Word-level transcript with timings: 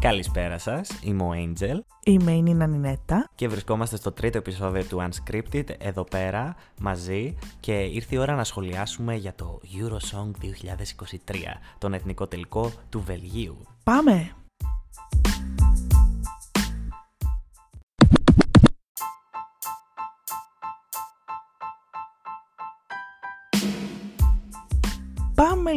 Καλησπέρα 0.00 0.58
σας, 0.58 0.90
είμαι 1.02 1.22
ο 1.22 1.30
Angel. 1.32 1.78
Είμαι 2.04 2.32
η 2.32 2.42
Νίνα 2.42 2.66
Νινέτα. 2.66 3.28
Και 3.34 3.48
βρισκόμαστε 3.48 3.96
στο 3.96 4.12
τρίτο 4.12 4.38
επεισόδιο 4.38 4.84
του 4.84 5.08
Unscripted 5.08 5.64
εδώ 5.78 6.04
πέρα 6.04 6.56
μαζί 6.80 7.34
και 7.60 7.72
ήρθε 7.72 8.14
η 8.14 8.18
ώρα 8.18 8.34
να 8.34 8.44
σχολιάσουμε 8.44 9.14
για 9.14 9.34
το 9.34 9.60
Eurosong 9.64 10.30
2023, 10.30 11.34
τον 11.78 11.94
εθνικό 11.94 12.26
τελικό 12.26 12.72
του 12.88 13.00
Βελγίου. 13.00 13.56
Πάμε! 13.84 14.37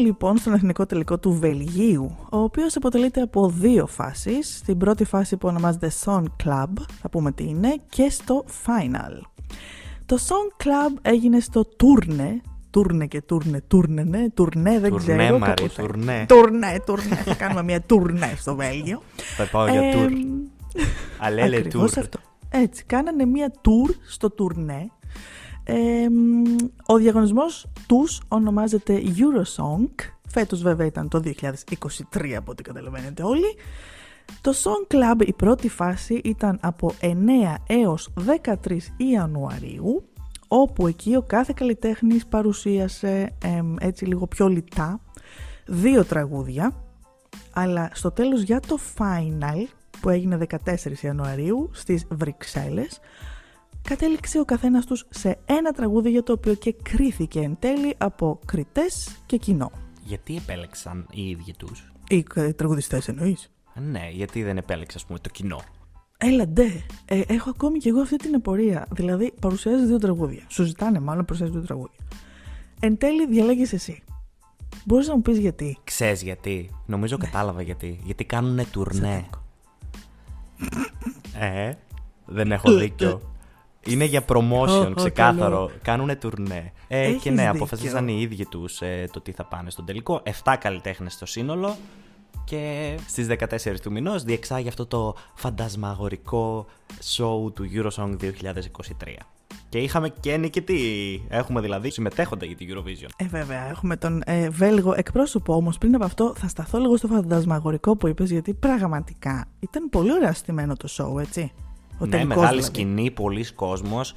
Λοιπόν 0.02 0.38
στον 0.38 0.54
εθνικό 0.54 0.86
τελικό 0.86 1.20
του 1.20 1.32
Βελγίου, 1.32 2.18
ο 2.32 2.38
οποίος 2.38 2.76
αποτελείται 2.76 3.22
από 3.22 3.50
δύο 3.50 3.88
φάσεις. 3.88 4.56
Στην 4.58 4.78
πρώτη 4.78 5.04
φάση 5.04 5.38
που 5.38 5.48
ονομάζεται 5.48 5.92
Song 6.06 6.24
Club, 6.44 6.68
θα 7.02 7.10
πούμε 7.12 7.32
τι 7.32 7.44
είναι, 7.44 7.76
και 7.90 8.10
στο 8.10 8.46
Final. 8.66 9.22
Το 10.06 10.18
Song 10.28 10.64
Club 10.64 10.98
έγινε 11.02 11.40
στο 11.40 11.66
τούρνε, 11.66 12.42
τούρνε 12.70 13.06
και 13.08 13.22
τούρνε, 13.22 13.62
τούρνε, 13.68 14.04
ναι, 14.04 14.30
τουρνέ, 14.30 14.80
δεν 14.80 14.90
Τουρνέ, 14.90 15.16
ξέρω. 15.16 15.38
Μαρή, 15.38 15.54
κάπως 15.54 15.64
έτσι. 15.78 15.82
τουρνέ. 15.82 16.26
Τουρνέ, 16.28 16.82
τουρνέ, 16.86 17.16
θα 17.16 17.34
κάνουμε 17.36 17.64
μια 17.64 17.82
τουρνέ 17.82 18.34
στο 18.38 18.56
Βέλγιο. 18.56 19.02
Θα 19.38 19.44
πάω 19.52 19.68
για 19.68 19.82
Ε, 19.82 19.94
tour. 19.96 20.10
Αλέλε 21.26 21.58
Ακριβώς 21.58 21.92
tour. 21.92 22.00
αυτό. 22.00 22.20
Έτσι, 22.50 22.84
κάνανε 22.84 23.26
μία 23.26 23.52
tour 23.56 23.96
στο 24.08 24.30
τουρνέ. 24.32 24.92
Ε, 25.64 26.10
μ, 26.10 26.56
ο 26.86 26.98
διαγωνισμός 26.98 27.66
τους 27.88 28.22
ονομάζεται 28.28 29.02
Eurosong. 29.06 29.90
Φέτος 30.28 30.62
βέβαια 30.62 30.86
ήταν 30.86 31.08
το 31.08 31.22
2023 32.14 32.32
από 32.38 32.52
ό,τι 32.52 32.64
καταλαβαίνετε 32.64 33.24
όλοι. 33.24 33.56
Το 34.42 34.52
Song 34.64 34.94
Club 34.94 35.28
η 35.28 35.34
πρώτη 35.34 35.70
φάση 35.70 36.22
ήταν 36.24 36.58
από 36.62 36.94
9 37.00 37.06
έως 37.68 38.14
13 38.66 38.78
Ιανουαρίου 38.98 40.04
όπου 40.48 40.88
εκεί 40.88 41.16
ο 41.16 41.22
κάθε 41.22 41.54
καλλιτέχνης 41.56 42.26
παρουσίασε 42.26 43.36
εμ, 43.44 43.76
έτσι 43.80 44.06
λίγο 44.06 44.28
πιο 44.28 44.48
λιτά 44.48 45.00
δύο 45.66 46.06
τραγούδια 46.06 46.74
αλλά 47.54 47.90
στο 47.94 48.12
τέλος 48.12 48.42
για 48.42 48.60
το 48.60 48.78
final 48.98 49.66
που 50.02 50.10
έγινε 50.10 50.38
14 50.66 50.76
Ιανουαρίου 51.02 51.70
στις 51.74 52.06
Βρυξέλλες 52.10 53.00
κατέληξε 53.82 54.40
ο 54.40 54.46
καθένας 54.46 54.86
τους 54.86 55.06
σε 55.10 55.40
ένα 55.46 55.72
τραγούδι 55.72 56.10
για 56.10 56.24
το 56.24 56.34
οποίο 56.34 56.54
και 56.54 56.76
κρίθηκε 56.84 57.40
εν 57.40 57.56
τέλει 57.60 57.96
από 57.98 58.40
κριτές 58.46 59.18
και 59.26 59.38
κοινό. 59.38 59.72
Γιατί 60.04 60.36
επέλεξαν 60.36 61.06
οι 61.12 61.30
ίδιοι 61.30 61.54
τους; 61.58 61.92
Οι 62.10 62.26
ε, 62.36 62.54
τραγουδιστές 62.54 63.08
εννοείς; 63.08 63.52
Ναι, 63.92 64.10
γιατί 64.12 64.44
δεν 64.44 64.58
επέλεξε, 64.58 64.98
ας 64.98 65.06
πούμε, 65.06 65.20
το 65.20 65.30
κοινό; 65.30 65.62
Έλα 66.24 66.48
ντε, 66.48 66.68
ε, 67.06 67.22
έχω 67.28 67.50
ακόμη 67.50 67.78
και 67.78 67.90
εγώ 67.90 68.02
αυτή 68.02 68.16
την 68.16 68.36
απορία. 68.36 68.88
Δηλαδή 68.92 69.34
παρουσιάζεις 69.42 69.88
δύο 69.88 69.98
τραγούδια. 69.98 70.44
Σου 70.48 70.64
ζητάνε 70.64 71.00
μάλλον 71.00 71.26
παρουσιάζεις 71.26 71.56
δύο 71.56 71.66
τραγούδια. 71.66 72.00
Εν 72.80 72.98
τέλει 72.98 73.28
διαλέγεις 73.28 73.74
εσύ. 73.74 74.04
Μπορείς 74.86 75.08
να 75.08 75.16
μου 75.16 75.22
πεις 75.22 75.38
γιατί. 75.38 75.78
Ξέρεις 75.84 76.22
γιατί. 76.22 76.70
Νομίζω 76.86 77.18
κατάλαβα 77.18 77.62
γιατί. 77.62 78.00
Γιατί 78.04 78.24
κάνουνε 78.24 78.66
τουρνέ. 78.66 79.26
Ε, 81.40 81.74
δεν 82.26 82.52
έχω 82.52 82.72
δίκιο. 82.74 83.22
Είναι 83.86 84.06
για 84.06 84.26
promotion, 84.28 84.90
Ω, 84.90 84.94
ξεκάθαρο. 84.96 85.40
καλό. 85.56 85.72
Κάνουνε 85.82 86.16
τουρνέ. 86.16 86.72
Ε, 86.88 87.02
Έχεις 87.02 87.22
και 87.22 87.30
ναι, 87.30 87.36
δίκιο. 87.36 87.52
αποφασίζαν 87.52 88.08
οι 88.08 88.18
ίδιοι 88.22 88.46
τους 88.46 88.82
το 89.12 89.22
τι 89.22 89.32
θα 89.32 89.44
πάνε 89.46 89.70
στον 89.70 89.86
τελικό. 89.86 90.22
7 90.44 90.56
καλλιτέχνες 90.60 91.14
στο 91.14 91.26
σύνολο. 91.26 91.76
Και 92.46 92.96
στις 93.08 93.28
14 93.28 93.80
του 93.82 93.92
μηνός 93.92 94.24
διεξάγει 94.24 94.68
αυτό 94.68 94.86
το 94.86 95.16
φαντασμαγορικό 95.34 96.66
show 97.18 97.54
του 97.54 97.66
Eurosong 97.74 98.16
2023. 98.20 99.16
Και 99.70 99.78
είχαμε 99.78 100.10
και 100.20 100.38
νικητή. 100.38 100.80
Έχουμε 101.30 101.62
δηλαδή 101.62 101.90
συμμετέχοντα 101.92 102.46
για 102.46 102.56
την 102.56 102.68
Eurovision. 102.72 103.10
Ε, 103.18 103.26
βέβαια, 103.28 103.70
έχουμε 103.70 103.98
τον 103.98 104.22
ε, 104.26 104.50
Βέλγο 104.50 104.94
εκπρόσωπο 104.98 105.56
όμως. 105.56 105.78
Πριν 105.78 105.96
από 105.96 106.04
αυτό, 106.06 106.34
θα 106.38 106.48
σταθώ 106.48 106.80
λίγο 106.80 106.98
στο 106.98 107.08
φαντασμαγορικό 107.08 107.96
που 107.96 108.08
είπες, 108.08 108.32
γιατί 108.32 108.54
πραγματικά 108.54 109.48
ήταν 109.60 109.90
πολύ 109.90 110.12
ωραία 110.12 110.34
στημένο 110.34 110.76
το 110.76 110.88
show, 110.92 111.22
έτσι. 111.22 111.52
Ο 112.02 112.06
ναι, 112.06 112.12
τελικός 112.12 112.36
μεγάλη 112.36 112.58
δηλαδή. 112.62 112.74
σκηνή, 112.74 113.12
πολλοί 113.12 113.54
κόσμος. 113.54 114.14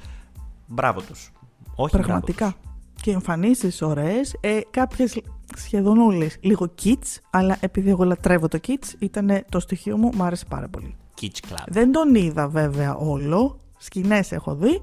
Μπράβο 0.67 1.01
τους. 1.01 1.31
Όχι 1.75 1.97
Πραγματικά. 1.97 2.45
μπράβο 2.45 2.57
Και 3.01 3.11
εμφανίσεις 3.11 3.81
ωραίες. 3.81 4.35
Ε, 4.41 4.59
Κάποιες 4.71 5.19
σχεδόν 5.55 5.97
όλες 5.97 6.37
λίγο 6.41 6.73
kids, 6.83 7.17
αλλά 7.29 7.57
επειδή 7.59 7.89
εγώ 7.89 8.03
λατρεύω 8.03 8.47
το 8.47 8.59
kids, 8.67 8.93
ήταν 8.99 9.45
το 9.49 9.59
στοιχείο 9.59 9.97
μου, 9.97 10.09
μου 10.15 10.23
άρεσε 10.23 10.45
πάρα 10.49 10.67
πολύ. 10.67 10.95
τους. 11.15 11.29
Kitsch 11.31 11.51
Club. 11.53 11.63
Δεν 11.67 11.91
τον 11.91 12.15
είδα 12.15 12.47
βέβαια 12.47 12.95
όλο. 12.95 13.57
Σκηνές 13.77 14.31
έχω 14.31 14.55
δει. 14.55 14.81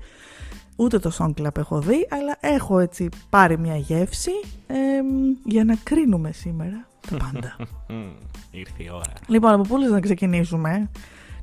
Ούτε 0.76 0.98
το 0.98 1.12
Song 1.18 1.32
Club 1.42 1.56
έχω 1.58 1.80
δει, 1.80 2.06
αλλά 2.10 2.36
έχω 2.40 2.78
έτσι 2.78 3.08
πάρει 3.30 3.58
μια 3.58 3.76
γεύση 3.76 4.30
ε, 4.66 4.74
για 5.44 5.64
να 5.64 5.74
κρίνουμε 5.82 6.32
σήμερα 6.32 6.86
τα 7.10 7.16
πάντα. 7.16 7.56
Μμμ, 7.88 8.10
Ήρθε 8.50 8.82
η 8.82 8.90
ώρα. 8.92 9.12
λοιπόν, 9.26 9.52
από 9.52 9.62
πού 9.62 9.76
λες 9.78 9.90
να 9.90 10.00
ξεκινήσουμε. 10.00 10.90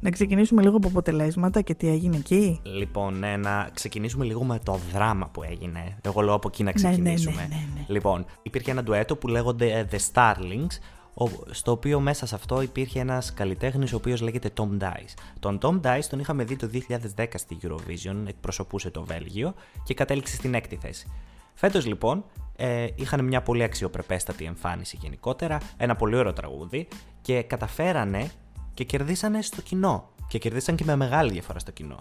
Να 0.02 0.10
ξεκινήσουμε 0.10 0.62
λίγο 0.62 0.76
από 0.78 0.88
αποτελέσματα 0.88 1.62
και 1.62 1.74
τι 1.76 1.88
έγινε 1.88 2.18
εκεί. 2.18 2.62
Λοιπόν, 2.64 3.20
ναι, 3.20 3.38
να 3.38 3.70
ξεκινήσουμε 3.74 4.26
λίγο 4.26 4.44
με 4.44 4.60
το 4.64 4.80
δράμα 4.92 5.28
που 5.28 5.44
έγινε. 5.44 5.98
Εγώ 6.02 6.22
λέω 6.22 6.34
από 6.34 6.48
εκεί 6.48 6.64
να 6.64 6.72
Ναι, 6.76 6.82
ναι, 6.82 6.88
ναι, 6.90 6.94
ξεκινήσουμε. 6.96 7.48
ναι, 7.50 7.56
ναι. 7.76 7.86
Λοιπόν, 7.88 8.26
υπήρχε 8.42 8.72
ένα 8.72 8.84
ντουέτο 8.84 9.16
που 9.16 9.28
λέγονται 9.28 9.72
ε, 9.80 9.88
The 9.92 9.98
Starlings, 10.14 10.78
ο- 11.14 11.30
στο 11.54 11.72
οποίο 11.72 12.00
μέσα 12.00 12.26
σε 12.26 12.36
αυτό 12.36 12.62
υπήρχε 12.62 13.00
ένας 13.00 13.34
καλλιτέχνης 13.34 13.94
ο 13.94 13.96
οποίος 13.96 14.22
λέγεται 14.22 14.50
Tom 14.58 14.70
Dice. 14.80 15.14
Τον 15.40 15.58
Tom 15.62 15.80
Dice 15.82 16.04
τον 16.10 16.20
είχαμε 16.20 16.44
δει 16.44 16.56
το 16.56 16.70
2010 17.16 17.26
στη 17.36 17.58
Eurovision, 17.64 18.16
εκπροσωπούσε 18.28 18.90
το 18.90 19.04
Βέλγιο 19.06 19.54
και 19.84 19.94
κατέληξε 19.94 20.36
στην 20.36 20.54
έκτη 20.54 20.76
θέση. 20.82 21.08
Φέτος 21.54 21.86
λοιπόν 21.86 22.24
ε, 22.56 22.88
είχαν 22.96 23.26
μια 23.26 23.42
πολύ 23.42 23.64
αξιοπρεπέστατη 23.64 24.46
εμφάνιση 24.46 24.98
γενικότερα, 25.02 25.58
ένα 25.78 25.96
πολύ 25.96 26.16
ωραίο 26.16 26.34
τραγούδι 26.34 26.88
και 27.22 27.42
καταφέρανε 27.44 28.30
και 28.74 28.84
κερδίσανε 28.84 29.42
στο 29.42 29.62
κοινό. 29.62 30.10
Και 30.28 30.38
κερδίσαν 30.38 30.76
και 30.76 30.84
με 30.84 30.96
μεγάλη 30.96 31.32
διαφορά 31.32 31.60
στο 31.60 31.72
κοινό. 31.72 31.98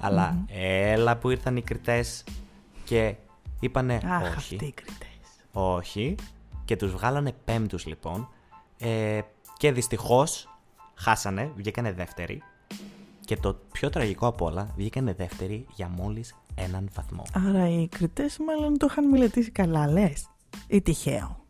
Αλλά 0.00 0.44
έλα 0.48 1.16
που 1.16 1.30
ήρθαν 1.30 1.56
οι 1.56 1.62
κριτές 1.62 2.24
και 2.84 3.14
είπανε 3.60 4.00
Αχ, 4.04 4.22
όχι. 4.22 4.34
αυτοί 4.36 4.64
οι 4.64 4.72
κριτές. 4.72 5.08
Όχι. 5.52 6.14
Και 6.64 6.76
τους 6.76 6.92
βγάλανε 6.92 7.32
πέμπτους 7.44 7.86
λοιπόν. 7.86 8.28
Ε, 8.78 9.20
και 9.56 9.72
δυστυχώς 9.72 10.48
χάσανε, 10.94 11.52
βγήκανε 11.56 11.92
δεύτεροι. 11.92 12.42
Και 13.24 13.36
το 13.36 13.58
πιο 13.72 13.90
τραγικό 13.90 14.26
απ' 14.26 14.40
όλα, 14.42 14.72
βγήκανε 14.76 15.12
δεύτεροι 15.14 15.66
για 15.74 15.88
μόλις 15.88 16.34
έναν 16.54 16.88
βαθμό. 16.94 17.22
Άρα 17.32 17.68
οι 17.68 17.88
κριτές 17.88 18.38
μάλλον 18.38 18.78
το 18.78 18.86
είχαν 18.90 19.08
μελετήσει 19.08 19.50
καλά, 19.50 19.86
λες. 19.86 20.26
Ή 20.66 20.82
τυχαίο. 20.82 21.44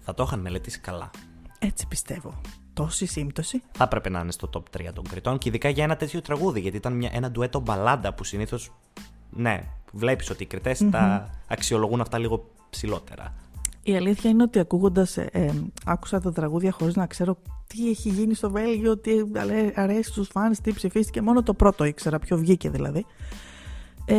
Θα 0.00 0.14
το 0.14 0.22
είχαν 0.22 0.40
μελετήσει 0.40 0.78
καλά. 0.80 1.10
Έτσι 1.58 1.86
πιστεύω. 1.86 2.40
Τόση 2.74 3.06
σύμπτωση. 3.06 3.62
Θα 3.72 3.84
έπρεπε 3.84 4.08
να 4.08 4.20
είναι 4.20 4.32
στο 4.32 4.50
top 4.54 4.80
3 4.80 4.92
των 4.94 5.04
κριτών 5.08 5.38
και 5.38 5.48
ειδικά 5.48 5.68
για 5.68 5.84
ένα 5.84 5.96
τέτοιο 5.96 6.20
τραγούδι, 6.20 6.60
γιατί 6.60 6.76
ήταν 6.76 6.92
μια, 6.92 7.10
ένα 7.12 7.30
ντουέτο 7.30 7.60
μπαλάντα 7.60 8.14
που 8.14 8.24
συνήθως, 8.24 8.72
ναι, 9.30 9.60
βλέπεις 9.92 10.30
ότι 10.30 10.42
οι 10.42 10.46
κριτες 10.46 10.86
τα 10.90 11.30
αξιολογούν 11.48 12.00
αυτά 12.00 12.18
λίγο 12.18 12.50
ψηλότερα. 12.70 13.34
Η 13.82 13.96
αλήθεια 13.96 14.30
είναι 14.30 14.42
ότι 14.42 14.58
ακούγοντας, 14.58 15.16
ε, 15.16 15.28
ε, 15.32 15.52
άκουσα 15.84 16.20
τα 16.20 16.32
τραγούδια 16.32 16.72
χωρίς 16.72 16.94
να 16.94 17.06
ξέρω 17.06 17.36
τι 17.66 17.88
έχει 17.90 18.08
γίνει 18.08 18.34
στο 18.34 18.50
Βέλγιο, 18.50 18.98
τι 18.98 19.12
αλέ- 19.36 19.78
αρέσει 19.78 20.10
στους 20.10 20.30
φans, 20.34 20.56
τι 20.62 20.72
ψηφίστηκε. 20.72 21.22
Μόνο 21.22 21.42
το 21.42 21.54
πρώτο 21.54 21.84
ήξερα, 21.84 22.18
ποιο 22.18 22.36
βγήκε 22.36 22.70
δηλαδή. 22.70 23.06
Ε, 24.04 24.14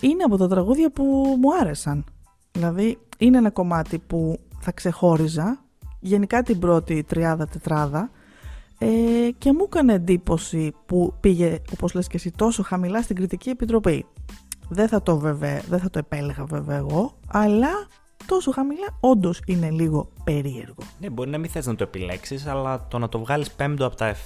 είναι 0.00 0.22
από 0.24 0.36
τα 0.36 0.48
τραγούδια 0.48 0.90
που 0.90 1.04
μου 1.40 1.56
άρεσαν. 1.60 2.04
Δηλαδή, 2.52 2.98
είναι 3.18 3.38
ένα 3.38 3.50
κομμάτι 3.50 3.98
που 3.98 4.40
θα 4.58 4.72
ξεχώριζα. 4.72 5.63
Γενικά 6.06 6.42
την 6.42 6.58
πρώτη 6.58 7.02
τριάδα-τετράδα. 7.02 8.10
Ε, 8.78 8.86
και 9.38 9.52
μου 9.52 9.64
έκανε 9.64 9.92
εντύπωση 9.92 10.74
που 10.86 11.14
πήγε, 11.20 11.60
όπως 11.72 11.94
λες 11.94 12.06
και 12.06 12.16
εσύ, 12.16 12.30
τόσο 12.30 12.62
χαμηλά 12.62 13.02
στην 13.02 13.16
κριτική 13.16 13.48
επιτροπή. 13.48 14.06
Δεν 14.68 14.88
θα 14.88 15.02
το, 15.02 15.18
βέβαια, 15.18 15.62
δεν 15.68 15.78
θα 15.78 15.90
το 15.90 15.98
επέλεγα 15.98 16.44
βέβαια 16.44 16.76
εγώ, 16.76 17.18
αλλά 17.28 17.86
τόσο 18.26 18.50
χαμηλά 18.50 18.86
όντως 19.00 19.40
είναι 19.46 19.70
λίγο 19.70 20.08
περίεργο. 20.24 20.82
Ναι, 21.00 21.10
μπορεί 21.10 21.30
να 21.30 21.38
μην 21.38 21.50
θες 21.50 21.66
να 21.66 21.74
το 21.74 21.82
επιλέξεις, 21.82 22.46
αλλά 22.46 22.86
το 22.88 22.98
να 22.98 23.08
το 23.08 23.18
βγάλεις 23.18 23.50
πέμπτο 23.50 23.86
από 23.86 23.96
τα 23.96 24.14
7 24.14 24.16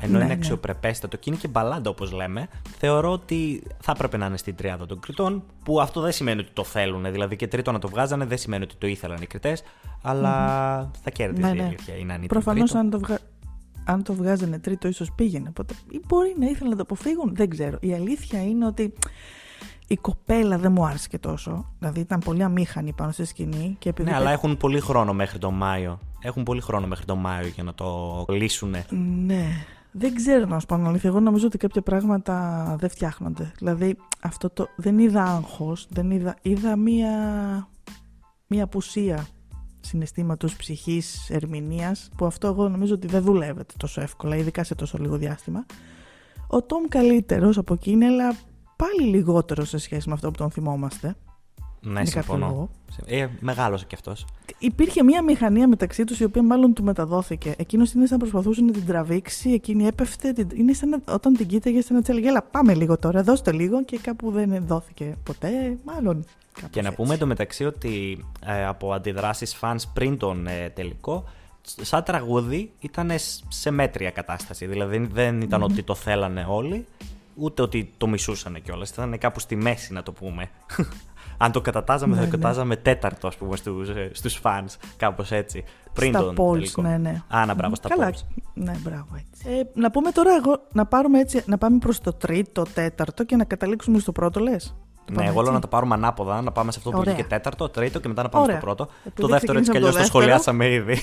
ενώ 0.00 0.12
Ναι, 0.12 0.16
είναι 0.18 0.26
ναι. 0.26 0.32
αξιοπρεπέστατο 0.32 1.16
και 1.16 1.30
είναι 1.30 1.38
και 1.38 1.48
μπαλάντα 1.48 1.90
όπως 1.90 2.12
λέμε, 2.12 2.48
θεωρώ 2.78 3.12
ότι 3.12 3.62
θα 3.80 3.92
έπρεπε 3.94 4.16
να 4.16 4.26
είναι 4.26 4.36
στην 4.36 4.56
τριάδα 4.56 4.86
των 4.86 5.00
κριτών. 5.00 5.42
Που 5.64 5.80
αυτό 5.80 6.00
δεν 6.00 6.12
σημαίνει 6.12 6.40
ότι 6.40 6.50
το 6.52 6.64
θέλουν. 6.64 7.12
Δηλαδή 7.12 7.36
και 7.36 7.46
τρίτο 7.46 7.72
να 7.72 7.78
το 7.78 7.88
βγάζανε 7.88 8.24
δεν 8.24 8.38
σημαίνει 8.38 8.62
ότι 8.62 8.74
το 8.78 8.86
ήθελαν 8.86 9.18
οι 9.22 9.26
κριτές, 9.26 9.62
αλλά 10.02 10.30
θα 11.02 11.10
κέρδιζε 11.10 11.46
Ναι, 11.46 11.52
η 11.54 11.56
ναι. 11.56 11.64
αλήθεια. 11.64 11.94
Είναι 11.94 12.12
αν 12.12 12.22
ήταν 12.22 12.26
Προφανώς 12.26 12.70
τρίτο. 12.70 12.84
αν 12.84 12.90
το, 12.90 12.98
βγα... 12.98 13.18
αν 13.84 14.02
το 14.02 14.14
βγάζανε 14.14 14.58
τρίτο, 14.58 14.88
ίσως 14.88 15.12
πήγαινε. 15.12 15.48
Οπότε... 15.48 15.74
Ή 15.90 16.00
μπορεί 16.06 16.34
να 16.38 16.46
ήθελαν 16.46 16.70
να 16.70 16.76
το 16.76 16.82
αποφύγουν, 16.82 17.34
δεν 17.34 17.48
ξέρω. 17.50 17.78
Η 17.80 17.94
αλήθεια 17.94 18.42
είναι 18.42 18.66
ότι 18.66 18.92
η 19.86 19.96
κοπέλα 19.96 20.58
δεν 20.58 20.72
μου 20.72 20.86
άρεσε 20.86 21.08
και 21.08 21.18
τόσο. 21.18 21.72
Δηλαδή 21.78 22.00
ήταν 22.00 22.18
πολύ 22.18 22.42
αμήχανη 22.42 22.92
πάνω 22.92 23.12
στη 23.12 23.24
σκηνή. 23.24 23.76
Και 23.78 23.88
επειδή 23.88 24.10
Ναι, 24.10 24.16
αλλά 24.16 24.30
έχουν 24.30 24.56
πολύ 24.56 24.80
χρόνο 24.80 25.12
μέχρι 25.12 25.38
τον 25.38 25.54
Μάιο. 25.54 25.98
Έχουν 26.20 26.42
πολύ 26.42 26.60
χρόνο 26.60 26.86
μέχρι 26.86 27.04
τον 27.04 27.18
Μάιο 27.18 27.46
για 27.46 27.62
να 27.62 27.74
το 27.74 28.24
λύσουν. 28.28 28.74
Ναι, 29.24 29.46
Δεν 29.92 30.14
ξέρω 30.14 30.46
να 30.46 30.58
σου 30.58 30.66
πω 30.66 30.74
αλήθεια. 30.74 31.10
Εγώ 31.10 31.20
νομίζω 31.20 31.46
ότι 31.46 31.58
κάποια 31.58 31.82
πράγματα 31.82 32.76
δεν 32.78 32.90
φτιάχνονται. 32.90 33.52
Δηλαδή, 33.58 33.96
αυτό 34.22 34.50
το. 34.50 34.68
Δεν 34.76 34.98
είδα 34.98 35.22
άγχος, 35.22 35.86
δεν 35.90 36.10
είδα. 36.10 36.36
Είδα 36.42 36.76
μία. 36.76 37.10
μία 38.46 38.64
απουσία 38.64 39.26
συναισθήματος, 39.80 40.56
ψυχής, 40.56 41.30
ερμηνείας, 41.30 42.08
που 42.16 42.26
αυτό 42.26 42.46
εγώ 42.46 42.68
νομίζω 42.68 42.94
ότι 42.94 43.06
δεν 43.06 43.22
δουλεύεται 43.22 43.74
τόσο 43.76 44.00
εύκολα, 44.00 44.36
ειδικά 44.36 44.64
σε 44.64 44.74
τόσο 44.74 44.98
λίγο 44.98 45.16
διάστημα. 45.16 45.66
Ο 46.46 46.62
Τόμ 46.62 46.82
καλύτερος 46.88 47.58
από 47.58 47.74
εκείνη, 47.74 48.04
αλλά 48.04 48.34
πάλι 48.76 49.10
λιγότερο 49.10 49.64
σε 49.64 49.78
σχέση 49.78 50.08
με 50.08 50.14
αυτό 50.14 50.30
που 50.30 50.36
τον 50.36 50.50
θυμόμαστε. 50.50 51.16
Ναι, 51.80 52.04
συμφωνώ. 52.04 52.68
Ε, 53.06 53.26
μεγάλωσε 53.40 53.84
κι 53.88 53.94
αυτός. 53.94 54.24
Υπήρχε 54.58 55.02
μία 55.02 55.22
μηχανία 55.22 55.68
μεταξύ 55.68 56.04
τους 56.04 56.20
η 56.20 56.24
οποία 56.24 56.42
μάλλον 56.42 56.74
του 56.74 56.82
μεταδόθηκε. 56.82 57.54
Εκείνος 57.58 57.92
είναι 57.92 58.06
σαν 58.06 58.18
να 58.18 58.28
προσπαθούσε 58.28 58.60
να 58.60 58.72
την 58.72 58.86
τραβήξει, 58.86 59.50
εκείνη 59.50 59.86
έπεφτε. 59.86 60.34
Είναι 60.54 60.72
σαν 60.72 60.88
να, 60.88 60.98
όταν 61.14 61.34
την 61.34 61.46
κοίταγε, 61.46 61.82
σαν 61.82 61.96
να 61.96 62.00
της 62.00 62.10
έλεγε: 62.10 62.28
Έλα, 62.28 62.42
πάμε 62.42 62.74
λίγο 62.74 62.98
τώρα, 62.98 63.22
δώστε 63.22 63.52
λίγο 63.52 63.84
και 63.84 63.98
κάπου 63.98 64.30
δεν 64.30 64.66
δόθηκε 64.66 65.16
ποτέ. 65.22 65.78
Μάλλον. 65.84 66.24
Και 66.70 66.82
να 66.82 66.92
πούμε 66.92 67.14
εντωμεταξύ 67.14 67.64
ότι 67.64 68.24
ε, 68.46 68.66
από 68.66 68.92
αντιδράσεις 68.92 69.58
fans 69.60 69.82
πριν 69.92 70.18
τον 70.18 70.46
ε, 70.46 70.70
τελικό, 70.74 71.24
σαν 71.62 72.02
τραγούδι 72.02 72.72
ήταν 72.80 73.10
σε 73.48 73.70
μέτρια 73.70 74.10
κατάσταση. 74.10 74.66
Δηλαδή 74.66 74.98
δεν 75.12 75.40
ηταν 75.40 75.62
ότι 75.62 75.82
το 75.82 75.94
θέλανε 75.94 76.46
όλοι, 76.48 76.86
ούτε 77.36 77.62
ότι 77.62 77.92
το 77.96 78.06
μισούσαν 78.06 78.62
κιόλας. 78.62 78.90
Ήταν 78.90 79.18
κάπου 79.18 79.40
στη 79.40 79.56
μέση, 79.56 79.92
να 79.92 80.02
το 80.02 80.12
πούμε. 80.12 80.50
Αν 81.38 81.52
το 81.52 81.60
κατατάζαμε, 81.60 82.14
ναι, 82.14 82.20
θα 82.20 82.26
το 82.26 82.30
ναι. 82.30 82.36
κατατάζαμε 82.36 82.76
τέταρτο, 82.76 83.26
ας 83.26 83.36
πούμε, 83.36 83.56
στους, 83.56 83.88
ε, 83.88 84.10
στους 84.12 84.40
fans, 84.42 84.76
κάπως 84.96 85.32
έτσι. 85.32 85.64
Πριν 85.92 86.12
στα 86.12 86.22
τον 86.22 86.34
polls, 86.38 86.52
τελικό. 86.52 86.82
ναι, 86.82 86.96
ναι. 86.96 87.22
Α, 87.28 87.46
να 87.46 87.54
μπράβο, 87.54 87.74
στα 87.74 87.88
Καλά. 87.88 88.10
polls. 88.10 88.42
Ναι, 88.54 88.72
μπράβο, 88.78 89.06
έτσι. 89.14 89.58
Ε, 89.58 89.62
να 89.74 89.90
πούμε 89.90 90.10
τώρα, 90.10 90.30
εγώ, 90.36 90.62
να, 90.72 90.86
πάρουμε 90.86 91.20
έτσι, 91.20 91.42
να 91.46 91.58
πάμε 91.58 91.78
προς 91.78 92.00
το 92.00 92.12
τρίτο, 92.12 92.62
τέταρτο 92.74 93.24
και 93.24 93.36
να 93.36 93.44
καταλήξουμε 93.44 93.98
στο 93.98 94.12
πρώτο, 94.12 94.40
λες; 94.40 94.76
Ναι, 95.12 95.26
εγώ 95.26 95.42
λέω 95.42 95.52
να 95.52 95.60
το 95.60 95.66
πάρουμε 95.66 95.94
ανάποδα, 95.94 96.42
να 96.42 96.52
πάμε 96.52 96.72
σε 96.72 96.78
αυτό 96.78 96.90
που 96.90 96.98
Ωραία. 96.98 97.14
βγήκε 97.14 97.28
τέταρτο, 97.28 97.68
τρίτο 97.68 98.00
και 98.00 98.08
μετά 98.08 98.22
να 98.22 98.28
πάμε 98.28 98.44
Ωραία. 98.44 98.56
στο 98.56 98.64
πρώτο. 98.64 98.88
Επειδή 98.98 99.20
το 99.20 99.28
δεύτερο 99.28 99.58
έτσι 99.58 99.70
κι 99.70 99.76
αλλιώς 99.76 99.94
ξεκινήσαμε 99.94 100.32
το 100.32 100.38
το 100.38 100.38
δεύτερο. 100.38 100.46
σχολιάσαμε 100.46 100.92
ήδη. 100.92 101.02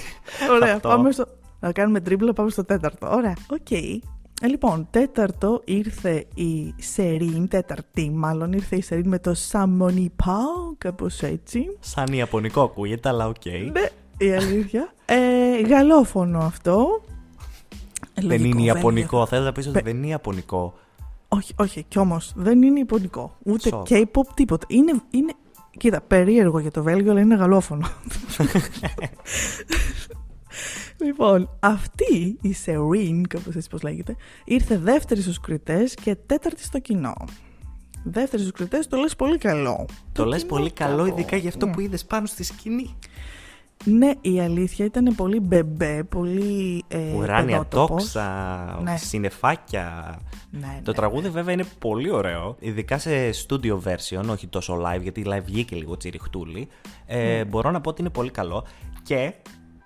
Ωραία, 0.61 0.75
Αυτό. 0.75 0.89
πάμε 0.89 1.11
στο... 1.11 1.25
Να 1.59 1.71
κάνουμε 1.71 1.99
τρίπλα, 1.99 2.33
πάμε 2.33 2.49
στο 2.49 2.65
τέταρτο. 2.65 3.07
Ωραία, 3.11 3.33
οκ. 3.49 3.71
Ε, 3.71 3.99
λοιπόν, 4.47 4.87
τέταρτο 4.91 5.61
ήρθε 5.65 6.25
η 6.33 6.73
Σερίν, 6.77 7.47
τέταρτη 7.47 8.09
μάλλον, 8.09 8.53
ήρθε 8.53 8.75
η 8.75 8.81
Σερίν 8.81 9.07
με 9.07 9.19
το 9.19 9.33
Σαμονι 9.33 10.11
Πάο, 10.25 10.75
κάπως 10.77 11.21
έτσι. 11.21 11.77
Σαν 11.79 12.13
ιαπωνικό 12.13 12.61
ακούγεται, 12.61 13.09
αλλά 13.09 13.27
οκ. 13.27 13.45
Ναι, 13.45 13.89
η 14.17 14.33
αλήθεια. 14.33 14.93
Ε, 15.05 15.61
γαλλόφωνο 15.61 16.39
αυτό. 16.39 17.01
Δεν 18.13 18.25
Λογικό, 18.25 18.45
είναι 18.45 18.55
βέβαια. 18.55 18.73
ιαπωνικό. 18.73 19.25
Θέλω 19.25 19.43
να 19.43 19.51
πεις 19.51 19.67
ότι 19.67 19.81
δεν 19.81 19.97
είναι 19.97 20.07
ιαπωνικό. 20.07 20.73
Όχι, 21.27 21.53
όχι, 21.55 21.83
κι 21.87 21.99
όμως 21.99 22.31
δεν 22.35 22.61
είναι 22.61 22.79
ιαπωνικό. 22.79 23.37
Ούτε 23.43 23.69
Σοκ. 23.69 23.87
K-pop, 23.89 24.25
τίποτα. 24.33 24.65
Είναι, 24.69 25.01
είναι, 25.09 25.33
κοίτα, 25.77 26.01
περίεργο 26.01 26.59
για 26.59 26.71
το 26.71 26.83
Βέλγιο, 26.83 27.11
αλλά 27.11 27.19
είναι 27.19 27.35
γαλλόφωνο. 27.35 27.87
λοιπόν, 31.03 31.49
αυτή 31.59 32.37
η 32.41 32.55
Serene, 32.65 33.21
κάπως 33.29 33.55
έτσι 33.55 33.69
πώ 33.69 33.77
λέγεται, 33.81 34.15
ήρθε 34.45 34.77
δεύτερη 34.77 35.21
στους 35.21 35.39
κριτές 35.39 35.93
και 35.93 36.15
τέταρτη 36.15 36.63
στο 36.63 36.79
κοινό. 36.79 37.13
Δεύτερη 38.03 38.41
στους 38.41 38.53
κριτές 38.53 38.87
το 38.87 38.97
λες 38.97 39.15
πολύ 39.15 39.37
καλό. 39.37 39.85
Το 40.11 40.25
λες 40.25 40.39
κοινό 40.41 40.53
πολύ 40.55 40.71
καλό, 40.71 41.03
κάπου. 41.03 41.07
ειδικά 41.19 41.35
για 41.37 41.49
αυτό 41.49 41.65
Ναι. 41.65 41.71
που 41.73 41.79
είδες 41.79 42.05
πάνω 42.05 42.25
στη 42.25 42.43
σκηνή. 42.43 42.95
Ναι, 43.85 44.11
η 44.21 44.39
αλήθεια 44.39 44.85
ήταν 44.85 45.13
πολύ 45.15 45.39
μπεμπέ, 45.39 46.03
πολύ. 46.03 46.83
Ε, 46.87 47.13
Ουράνια 47.15 47.57
παιδότοπος. 47.57 48.03
τόξα, 48.03 48.79
Ναι. 48.83 48.97
συννεφάκια. 48.97 50.17
Ναι, 50.51 50.79
Το 50.83 50.91
ναι. 50.91 50.97
τραγούδι 50.97 51.29
βέβαια 51.29 51.53
είναι 51.53 51.65
πολύ 51.79 52.11
ωραίο, 52.11 52.55
ειδικά 52.59 52.97
σε 52.97 53.29
studio 53.29 53.79
version, 53.83 54.23
όχι 54.29 54.47
τόσο 54.47 54.81
live, 54.85 55.01
γιατί 55.01 55.23
live 55.27 55.43
βγήκε 55.45 55.75
λίγο 55.75 55.97
τσιριχτούλη. 55.97 56.67
Ναι. 57.07 57.37
Ε, 57.37 57.45
Μπορώ 57.45 57.71
να 57.71 57.81
πω 57.81 57.89
ότι 57.89 58.01
είναι 58.01 58.09
πολύ 58.09 58.31
καλό. 58.31 58.65
Και 59.03 59.33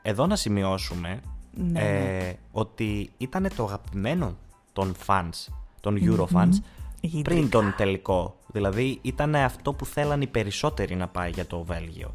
εδώ 0.01 0.27
να 0.27 0.35
σημειώσουμε 0.35 1.19
Ναι, 1.53 1.79
ε, 1.79 2.33
ότι 2.51 3.09
ήταν 3.17 3.47
το 3.55 3.63
αγαπημένο 3.63 4.35
των 4.73 4.95
fans, 5.07 5.47
των 5.81 5.97
Eurofans, 6.01 6.49
Ιδρύκα. 7.01 7.21
πριν 7.29 7.49
τον 7.49 7.73
τελικό. 7.77 8.35
Δηλαδή 8.53 8.99
ήταν 9.01 9.35
αυτό 9.35 9.73
που 9.73 9.85
θέλαν 9.85 10.21
οι 10.21 10.27
περισσότεροι 10.27 10.95
να 10.95 11.07
πάει 11.07 11.29
για 11.29 11.45
το 11.45 11.63
Βέλγιο. 11.63 12.13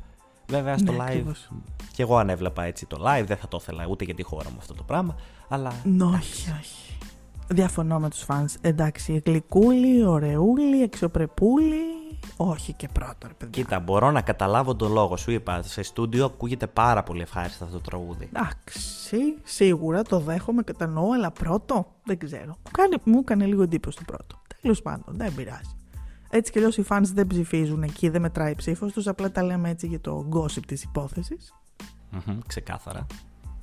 Βέβαια 0.49 0.79
στο 0.79 0.93
Ναι, 0.93 0.99
live, 0.99 1.03
ακριβώς. 1.07 1.51
και 1.93 2.03
εγώ 2.03 2.17
αν 2.17 2.29
έβλεπα 2.31 2.65
έτσι 2.65 2.87
το 2.87 2.97
live, 3.07 3.25
δεν 3.27 3.37
θα 3.37 3.49
το 3.49 3.59
ήθελα 3.61 3.87
ούτε 3.87 4.05
για 4.05 4.15
τη 4.15 4.23
χώρα 4.23 4.51
μου 4.51 4.57
αυτό 4.59 4.75
το 4.75 4.83
πράγμα, 4.83 5.17
αλλά 5.49 5.73
Ναι, 5.85 6.05
όχι, 6.05 6.51
όχι. 6.61 6.97
Διαφωνώ 7.49 7.99
με 7.99 8.09
τους 8.11 8.23
φανς. 8.23 8.55
Εντάξει, 8.61 9.23
γλυκούλη, 9.25 10.05
ωραιούλη, 10.07 10.83
αξιοπρεπούλη. 10.83 11.77
Όχι 12.45 12.73
και 12.73 12.89
πρώτο, 12.93 13.27
ρε 13.27 13.33
παιδιά. 13.33 13.63
Κοίτα, 13.63 13.81
μπορώ 13.81 14.11
να 14.11 14.21
καταλάβω 14.21 14.75
τον 14.75 14.93
λόγο 14.93 15.17
σου. 15.17 15.31
Είπα, 15.31 15.63
σε 15.63 15.83
στούντιο 15.83 16.25
ακούγεται 16.25 16.67
πάρα 16.67 17.03
πολύ 17.03 17.21
ευχάριστα 17.21 17.65
αυτό 17.65 17.77
το 17.77 17.83
τραγούδι. 17.83 18.29
Εντάξει, 18.33 19.39
σίγουρα 19.43 20.03
το 20.03 20.19
δέχομαι, 20.19 20.63
κατανοώ, 20.63 21.13
αλλά 21.13 21.31
πρώτο 21.31 21.87
δεν 22.05 22.19
ξέρω. 22.19 22.47
Μου 22.47 22.71
κάνει, 22.71 22.97
μου 23.05 23.19
έκανε 23.19 23.47
λίγο 23.47 23.63
εντύπωση 23.63 23.97
το 23.97 24.05
πρώτο. 24.07 24.41
Τέλος 24.61 24.83
πάντων, 24.83 25.15
δεν 25.17 25.35
πειράζει. 25.35 25.77
Έτσι 26.31 26.53
κι 26.53 26.59
αλλιώς 26.59 26.77
οι 26.77 26.85
fans 26.89 27.11
δεν 27.15 27.27
ψηφίζουν 27.27 27.83
εκεί, 27.83 28.09
δεν 28.09 28.21
μετράει 28.21 28.53
η 28.53 28.55
ψήφος 28.55 28.93
τους, 28.93 29.07
απλά 29.07 29.31
τα 29.33 29.43
λέμε 29.43 29.71
έτσι 29.71 29.87
για 29.87 30.01
το 30.01 30.29
gossip 30.33 30.63
της 30.67 30.83
υπόθεσης. 30.83 31.55
Μμμ, 32.11 32.39
ξεκάθαρα. 32.47 33.07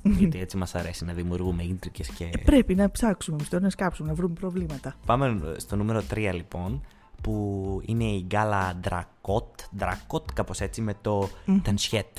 Γιατί 0.02 0.40
έτσι 0.40 0.56
μας 0.56 0.74
αρέσει 0.74 1.04
να 1.04 1.12
δημιουργούμε 1.12 1.62
ίντρικες 1.62 2.08
και... 2.08 2.30
Πρέπει 2.44 2.74
να 2.74 2.90
ψάξουμε 2.90 3.36
μισθό, 3.40 3.58
να 3.58 3.70
σκάψουμε, 3.70 4.08
να 4.08 4.14
βρούμε 4.14 4.34
προβλήματα. 4.34 4.94
Πάμε 5.06 5.54
στο 5.56 5.76
νούμερο 5.76 6.02
3 6.10 6.30
λοιπόν, 6.34 6.82
που 7.20 7.80
είναι 7.84 8.04
η 8.04 8.24
γκάλα 8.26 8.74
Ντρακότ, 8.80 9.60
Ντρακότ 9.76 10.32
κάπως 10.32 10.60
έτσι 10.60 10.80
με 10.80 10.94
το 11.00 11.28
Τανσιέτ. 11.62 12.18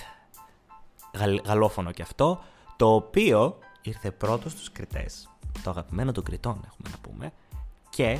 Γαλλ, 1.18 1.42
γαλλόφωνο 1.46 1.92
και 1.92 2.02
αυτό, 2.02 2.42
το 2.76 2.94
οποίο 2.94 3.58
ήρθε 3.82 4.12
πρώτος 4.12 4.52
στους 4.52 4.72
κριτές. 4.72 5.30
Το 5.64 5.70
αγαπημένο 5.70 6.12
των 6.12 6.24
κριτών 6.24 6.62
έχουμε 6.66 6.90
να 6.92 6.98
πούμε. 7.10 7.32
Και 7.90 8.20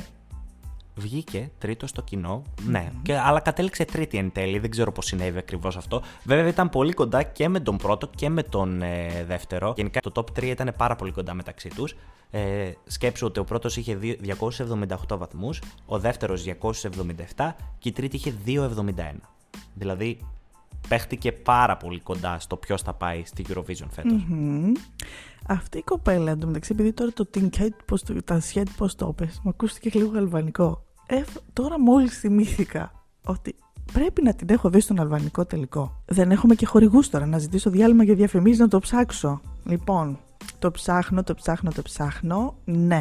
βγήκε 0.94 1.50
τρίτος 1.58 1.90
στο 1.90 2.02
κοινό. 2.02 2.42
Ναι, 2.66 2.92
και, 3.02 3.18
αλλά 3.18 3.40
κατέληξε 3.40 3.84
τρίτη 3.84 4.18
εν 4.18 4.32
τέλει. 4.32 4.58
Δεν 4.58 4.70
ξέρω 4.70 4.92
πώς 4.92 5.06
συνέβη 5.06 5.38
ακριβώς 5.38 5.76
αυτό. 5.76 6.02
Βέβαια 6.24 6.48
ήταν 6.48 6.68
πολύ 6.68 6.92
κοντά 6.92 7.22
και 7.22 7.48
με 7.48 7.60
τον 7.60 7.76
πρώτο 7.76 8.10
και 8.14 8.28
με 8.28 8.42
τον 8.42 8.82
ε, 8.82 9.24
δεύτερο. 9.26 9.72
Γενικά 9.76 10.00
το 10.00 10.12
top 10.14 10.38
3 10.38 10.42
ήταν 10.42 10.74
πάρα 10.76 10.96
πολύ 10.96 11.12
κοντά 11.12 11.34
μεταξύ 11.34 11.68
τους. 11.68 11.94
Ε, 12.34 12.72
σκέψου 12.86 13.26
ότι 13.26 13.40
ο 13.40 13.44
πρώτος 13.44 13.76
είχε 13.76 13.94
δύο- 13.94 14.16
278 14.20 15.16
βαθμούς, 15.18 15.62
ο 15.86 15.98
δεύτερος 15.98 16.42
277 16.42 17.56
και 17.78 17.88
η 17.88 17.92
τρίτη 17.92 18.16
είχε 18.16 18.34
271. 18.44 19.20
Δηλαδή 19.74 20.18
παίχτηκε 20.88 21.32
πάρα 21.32 21.76
πολύ 21.76 22.00
κοντά 22.00 22.38
στο 22.38 22.56
ποιος 22.56 22.82
θα 22.82 22.94
πάει 22.94 23.22
στη 23.24 23.44
Eurovision 23.48 23.86
φέτος. 23.90 24.24
Μμμ. 24.28 24.72
Αυτή 25.46 25.78
η 25.78 25.82
κοπέλα 25.82 26.30
εντωμεταξύ, 26.30 26.72
επειδή 26.72 26.92
τώρα 26.92 27.12
το 27.12 27.28
Tinket, 27.34 27.68
πώς 27.86 28.02
το, 28.02 28.22
τα 28.22 28.40
σχέδια 28.40 28.72
πώς 28.76 28.94
το 28.94 29.06
πες, 29.06 29.40
μου 29.42 29.50
ακούστηκε 29.50 29.98
λίγο 29.98 30.18
αλβανικό. 30.18 30.84
Ε, 31.06 31.22
τώρα 31.52 31.80
μόλις 31.80 32.18
θυμήθηκα 32.18 32.92
ότι 33.24 33.54
πρέπει 33.92 34.22
να 34.22 34.34
την 34.34 34.48
έχω 34.50 34.70
δει 34.70 34.80
στον 34.80 35.00
αλβανικό 35.00 35.44
τελικό. 35.44 36.02
Δεν 36.06 36.30
έχουμε 36.30 36.54
και 36.54 36.66
χορηγούς 36.66 37.08
τώρα 37.10 37.26
να 37.26 37.38
ζητήσω 37.38 37.70
διάλειμμα 37.70 38.04
για 38.04 38.14
διαφημίσεις 38.14 38.58
να 38.58 38.68
το 38.68 38.78
ψάξω. 38.78 39.40
Λοιπόν, 39.64 40.18
το 40.58 40.70
ψάχνω, 40.70 41.22
το 41.22 41.34
ψάχνω, 41.34 41.70
το 41.70 41.82
ψάχνω. 41.82 42.54
Ναι. 42.64 43.00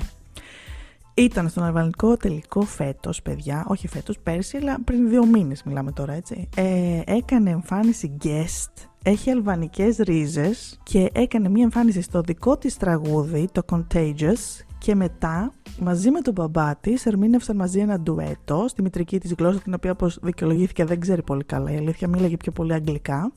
Ήταν 1.13 1.49
στον 1.49 1.63
αλβανικό 1.63 2.17
τελικό 2.17 2.61
φέτος, 2.61 3.21
παιδιά, 3.21 3.65
όχι 3.67 3.87
φέτος, 3.87 4.19
πέρσι, 4.19 4.57
αλλά 4.57 4.77
πριν 4.83 5.09
δύο 5.09 5.25
μήνες 5.25 5.63
μιλάμε 5.63 5.91
τώρα, 5.91 6.13
έτσι. 6.13 6.49
Ε, 6.55 7.01
έκανε 7.05 7.49
εμφάνιση 7.49 8.17
guest, 8.23 8.87
έχει 9.03 9.29
αλβανικές 9.29 9.97
ρίζες 9.97 10.79
και 10.83 11.09
έκανε 11.13 11.49
μία 11.49 11.63
εμφάνιση 11.63 12.01
στο 12.01 12.21
δικό 12.21 12.57
της 12.57 12.77
τραγούδι, 12.77 13.47
το 13.51 13.61
Contagious, 13.71 14.63
και 14.77 14.95
μετά, 14.95 15.53
μαζί 15.79 16.11
με 16.11 16.21
τον 16.21 16.33
μπαμπά 16.33 16.75
της, 16.75 17.05
ερμήνευσαν 17.05 17.55
μαζί 17.55 17.79
ένα 17.79 17.99
ντουέτο 17.99 18.65
στη 18.67 18.81
μητρική 18.81 19.19
της 19.19 19.33
γλώσσα, 19.37 19.59
την 19.59 19.73
οποία, 19.73 19.91
όπως 19.91 20.19
δικαιολογήθηκε, 20.21 20.85
δεν 20.85 20.99
ξέρει 20.99 21.23
πολύ 21.23 21.43
καλά. 21.43 21.71
Η 21.71 21.77
αλήθεια, 21.77 22.07
μίλαγε 22.07 22.37
πιο 22.37 22.51
πολύ 22.51 22.73
αγγλικά. 22.73 23.31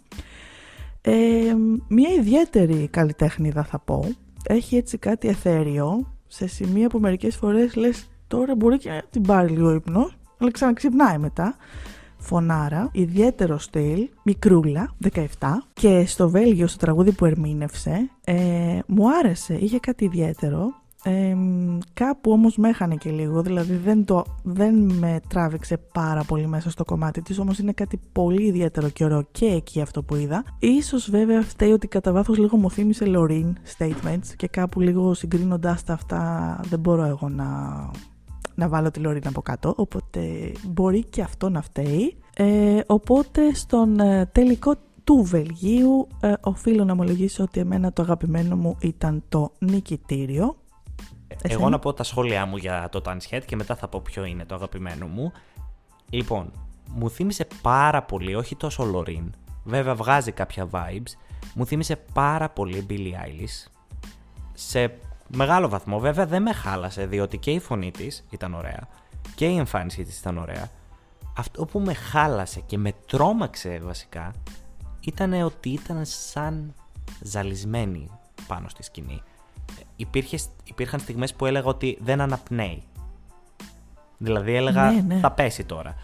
Ε, 1.07 1.13
μια 1.89 2.11
ιδιαίτερη 2.19 2.89
καλλιτέχνηδα 2.91 3.65
θα 3.65 3.79
πω. 3.79 4.05
Έχει 4.47 4.77
έτσι 4.77 4.99
κάτι 4.99 5.29
εθέριο. 5.29 6.15
Σε 6.27 6.47
σημεία 6.47 6.89
που 6.89 6.99
μερικές 6.99 7.37
φορές 7.37 7.75
λες 7.75 8.11
τώρα 8.27 8.55
μπορεί 8.55 8.79
και 8.79 8.91
να 8.91 9.03
την 9.11 9.23
πάρει 9.23 9.49
λίγο 9.49 9.75
ύπνος 9.75 10.17
αλλά 10.39 10.51
ξαναξυπνάει 10.51 11.19
μετά. 11.19 11.57
Φωνάρα, 12.19 12.89
ιδιαίτερο 12.93 13.59
στυλ, 13.59 14.09
μικρούλα, 14.23 14.95
17 15.13 15.25
και 15.73 16.07
στο 16.07 16.29
Βέλγιο 16.31 16.67
στο 16.67 16.79
τραγούδι 16.79 17.13
που 17.13 17.25
ερμήνευσε 17.25 18.11
ε, 18.25 18.79
μου 18.87 19.11
άρεσε, 19.19 19.55
είχε 19.55 19.79
κάτι 19.79 20.05
ιδιαίτερο. 20.05 20.83
Ε, 21.03 21.37
κάπου 21.95 22.31
όμως 22.31 22.57
με 22.57 22.69
έχανε 22.69 22.95
και 22.95 23.11
λίγο, 23.11 23.43
δηλαδή 23.43 23.77
δεν, 23.77 24.05
το, 24.05 24.25
δεν 24.43 24.75
με 24.75 25.21
τράβηξε 25.29 25.77
πάρα 25.93 26.25
πολύ 26.25 26.47
μέσα 26.47 26.71
στο 26.71 26.85
κομμάτι 26.85 27.23
της, 27.23 27.39
όμως 27.39 27.59
είναι 27.59 27.73
κάτι 27.73 28.01
πολύ 28.13 28.43
ιδιαίτερο 28.43 28.89
και 28.89 29.05
ωραίο 29.05 29.27
και 29.33 29.47
εκεί 29.47 29.81
αυτό 29.81 30.03
που 30.03 30.17
είδα. 30.17 30.45
Ίσως 30.59 31.11
βέβαια 31.11 31.43
φταίει 31.43 31.73
ότι 31.73 31.89
κατά 31.89 32.13
βάθος 32.13 32.39
λίγο 32.39 32.57
μου 32.57 32.71
θύμισε 32.71 33.05
Loreen 33.09 33.53
Statements 33.79 34.27
και 34.37 34.49
κάπου 34.49 34.81
λίγο 34.81 35.15
συγκρίνοντας 35.15 35.85
τα 35.85 35.93
αυτά 35.93 36.61
δεν 36.69 36.79
μπορώ 36.79 37.05
εγώ 37.05 37.29
να, 37.29 37.47
να 38.55 38.69
βάλω 38.69 38.91
τη 38.91 39.01
Loreen 39.05 39.27
από 39.27 39.43
κάτω, 39.43 39.75
οπότε 39.77 40.53
μπορεί 40.69 41.05
και 41.05 41.23
αυτό 41.23 41.49
να 41.49 41.63
φταίει. 41.63 42.17
Ε, 42.37 42.81
οπότε 42.87 43.55
στον 43.55 44.01
ε, 44.01 44.27
τελικό 44.33 44.75
του 45.05 45.23
Βελγίου 45.23 46.09
ε, 46.21 46.33
οφείλω 46.41 46.85
να 46.85 46.93
ομολογήσω 46.93 47.43
ότι 47.43 47.61
εμένα 47.61 47.93
το 47.93 48.03
αγαπημένο 48.03 48.57
μου 48.57 48.77
ήταν 48.81 49.23
το 49.29 49.53
νικητήριο 49.59 50.57
εγώ 51.43 51.69
να 51.69 51.79
πω 51.79 51.93
τα 51.93 52.03
σχόλιά 52.03 52.47
μου 52.47 52.57
για 52.57 52.89
το 52.91 53.03
Head 53.31 53.41
και 53.47 53.57
μετά 53.57 53.77
θα 53.77 53.89
πω 53.89 54.01
ποιο 54.01 54.25
είναι 54.25 54.45
το 54.45 54.55
αγαπημένο 54.55 55.07
μου. 55.07 55.33
Λοιπόν, 56.11 56.53
μου 56.89 57.11
θύμισε 57.11 57.47
πάρα 57.63 58.03
πολύ, 58.03 58.35
όχι 58.35 58.57
τόσο 58.57 58.85
Λωρίν, 58.85 59.33
βέβαια 59.65 59.95
βγάζει 59.95 60.33
κάποια 60.33 60.69
vibes, 60.71 61.13
μου 61.55 61.67
θύμισε 61.67 61.97
πάρα 62.13 62.49
πολύ 62.49 62.87
Billie 62.91 63.13
Eilish. 63.27 63.71
Σε 64.53 64.99
μεγάλο 65.29 65.69
βαθμό, 65.69 65.99
βέβαια 65.99 66.27
δεν 66.27 66.43
με 66.43 66.53
χάλασε, 66.53 67.07
διότι 67.07 67.39
και 67.39 67.51
η 67.51 67.59
φωνή 67.59 67.91
της 67.91 68.25
ήταν 68.31 68.55
ωραία 68.55 68.89
και 69.35 69.47
η 69.47 69.57
εμφάνισή 69.57 70.03
της 70.05 70.19
ήταν 70.19 70.39
ωραία. 70.39 70.71
Αυτό 71.37 71.65
που 71.65 71.81
με 71.81 71.95
χάλασε 71.95 72.61
και 72.61 72.79
με 72.79 72.93
τρόμαξε 73.07 73.79
βασικά 73.83 74.33
ήταν 75.01 75.33
ότι 75.33 75.69
ήταν 75.69 76.01
σαν 76.05 76.75
ζαλισμένη 77.23 78.11
πάνω 78.47 78.69
στη 78.69 78.83
σκηνή 78.83 79.23
υπήρχε, 79.97 80.39
υπήρχαν 80.65 81.01
στιγμές 81.01 81.35
που 81.35 81.47
έλεγα 81.47 81.67
ότι 81.67 81.99
δεν 82.01 82.21
αναπνέει. 82.21 82.83
Δηλαδή 84.19 84.55
έλεγα 84.55 84.91
ναι, 84.91 85.01
ναι. 85.01 85.19
θα 85.19 85.31
πέσει 85.31 85.65
τώρα. 85.65 85.95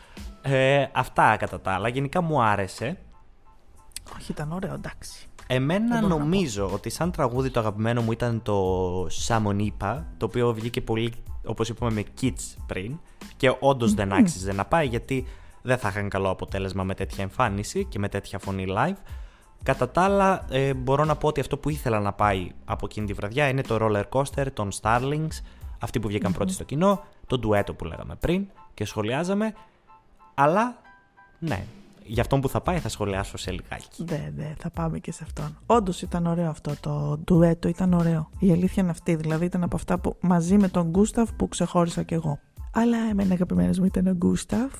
Ε, 0.42 0.86
αυτά 0.92 1.36
κατά 1.36 1.60
τα 1.60 1.72
άλλα. 1.72 1.88
Γενικά 1.88 2.20
μου 2.20 2.42
άρεσε. 2.42 2.98
Όχι, 4.16 4.32
ήταν 4.32 4.52
ωραίο, 4.52 4.74
εντάξει. 4.74 5.26
Εμένα 5.46 6.00
νομίζω 6.00 6.70
ότι 6.72 6.90
σαν 6.90 7.10
τραγούδι 7.10 7.50
το 7.50 7.60
αγαπημένο 7.60 8.02
μου 8.02 8.12
ήταν 8.12 8.42
το 8.42 9.06
Σαμονίπα, 9.08 10.06
το 10.16 10.26
οποίο 10.26 10.52
βγήκε 10.52 10.80
πολύ, 10.80 11.12
όπως 11.44 11.68
είπαμε, 11.68 11.92
με 11.92 12.04
kids 12.20 12.56
πριν 12.66 12.98
και 13.36 13.56
όντως 13.60 13.94
δεν 13.94 14.12
άξιζε 14.12 14.52
να 14.52 14.64
πάει 14.64 14.86
γιατί 14.86 15.26
δεν 15.62 15.78
θα 15.78 15.88
είχαν 15.88 16.08
καλό 16.08 16.30
αποτέλεσμα 16.30 16.84
με 16.84 16.94
τέτοια 16.94 17.22
εμφάνιση 17.22 17.84
και 17.84 17.98
με 17.98 18.08
τέτοια 18.08 18.38
φωνή 18.38 18.64
live. 18.68 18.96
Κατά 19.62 19.88
τα 19.88 20.02
άλλα, 20.02 20.44
ε, 20.50 20.74
μπορώ 20.74 21.04
να 21.04 21.16
πω 21.16 21.28
ότι 21.28 21.40
αυτό 21.40 21.58
που 21.58 21.70
ήθελα 21.70 22.00
να 22.00 22.12
πάει 22.12 22.50
από 22.64 22.86
εκείνη 22.86 23.06
τη 23.06 23.12
βραδιά 23.12 23.48
είναι 23.48 23.62
το 23.62 23.78
roller 23.80 24.04
coaster 24.08 24.46
των 24.52 24.68
Starlings, 24.80 25.40
αυτοί 25.78 26.00
που 26.00 26.08
βγηκαν 26.08 26.32
πρώτοι 26.32 26.52
στο 26.52 26.64
κοινό, 26.64 27.02
το 27.26 27.38
ντουέτο 27.38 27.74
που 27.74 27.84
λέγαμε 27.84 28.14
πριν 28.14 28.46
και 28.74 28.84
σχολιάζαμε. 28.84 29.54
Αλλά, 30.34 30.76
ναι, 31.38 31.64
για 32.04 32.22
αυτόν 32.22 32.40
που 32.40 32.48
θα 32.48 32.60
πάει 32.60 32.78
θα 32.78 32.88
σχολιάσω 32.88 33.36
σε 33.36 33.50
λιγάκι. 33.50 34.04
Ναι, 34.10 34.32
ναι, 34.36 34.54
θα 34.58 34.70
πάμε 34.70 34.98
και 34.98 35.12
σε 35.12 35.24
αυτόν. 35.24 35.58
Όντως 35.66 36.02
ήταν 36.02 36.26
ωραίο 36.26 36.50
αυτό 36.50 36.72
το 36.80 37.18
ντουέτο, 37.24 37.68
ήταν 37.68 37.92
ωραίο. 37.92 38.30
Η 38.38 38.52
αλήθεια 38.52 38.82
είναι 38.82 38.92
αυτή, 38.92 39.14
δηλαδή 39.14 39.44
ήταν 39.44 39.62
από 39.62 39.76
αυτά 39.76 39.98
που 39.98 40.16
μαζί 40.20 40.56
με 40.56 40.68
τον 40.68 40.88
Γκούσταφ 40.88 41.32
που 41.32 41.48
ξεχώρισα 41.48 42.02
κι 42.02 42.14
εγώ. 42.14 42.38
Αλλά 42.72 42.98
εμένα 43.10 43.32
αγαπημένος 43.32 43.78
μου 43.78 43.84
ήταν 43.84 44.06
ο 44.06 44.12
Γκούσταφ 44.12 44.72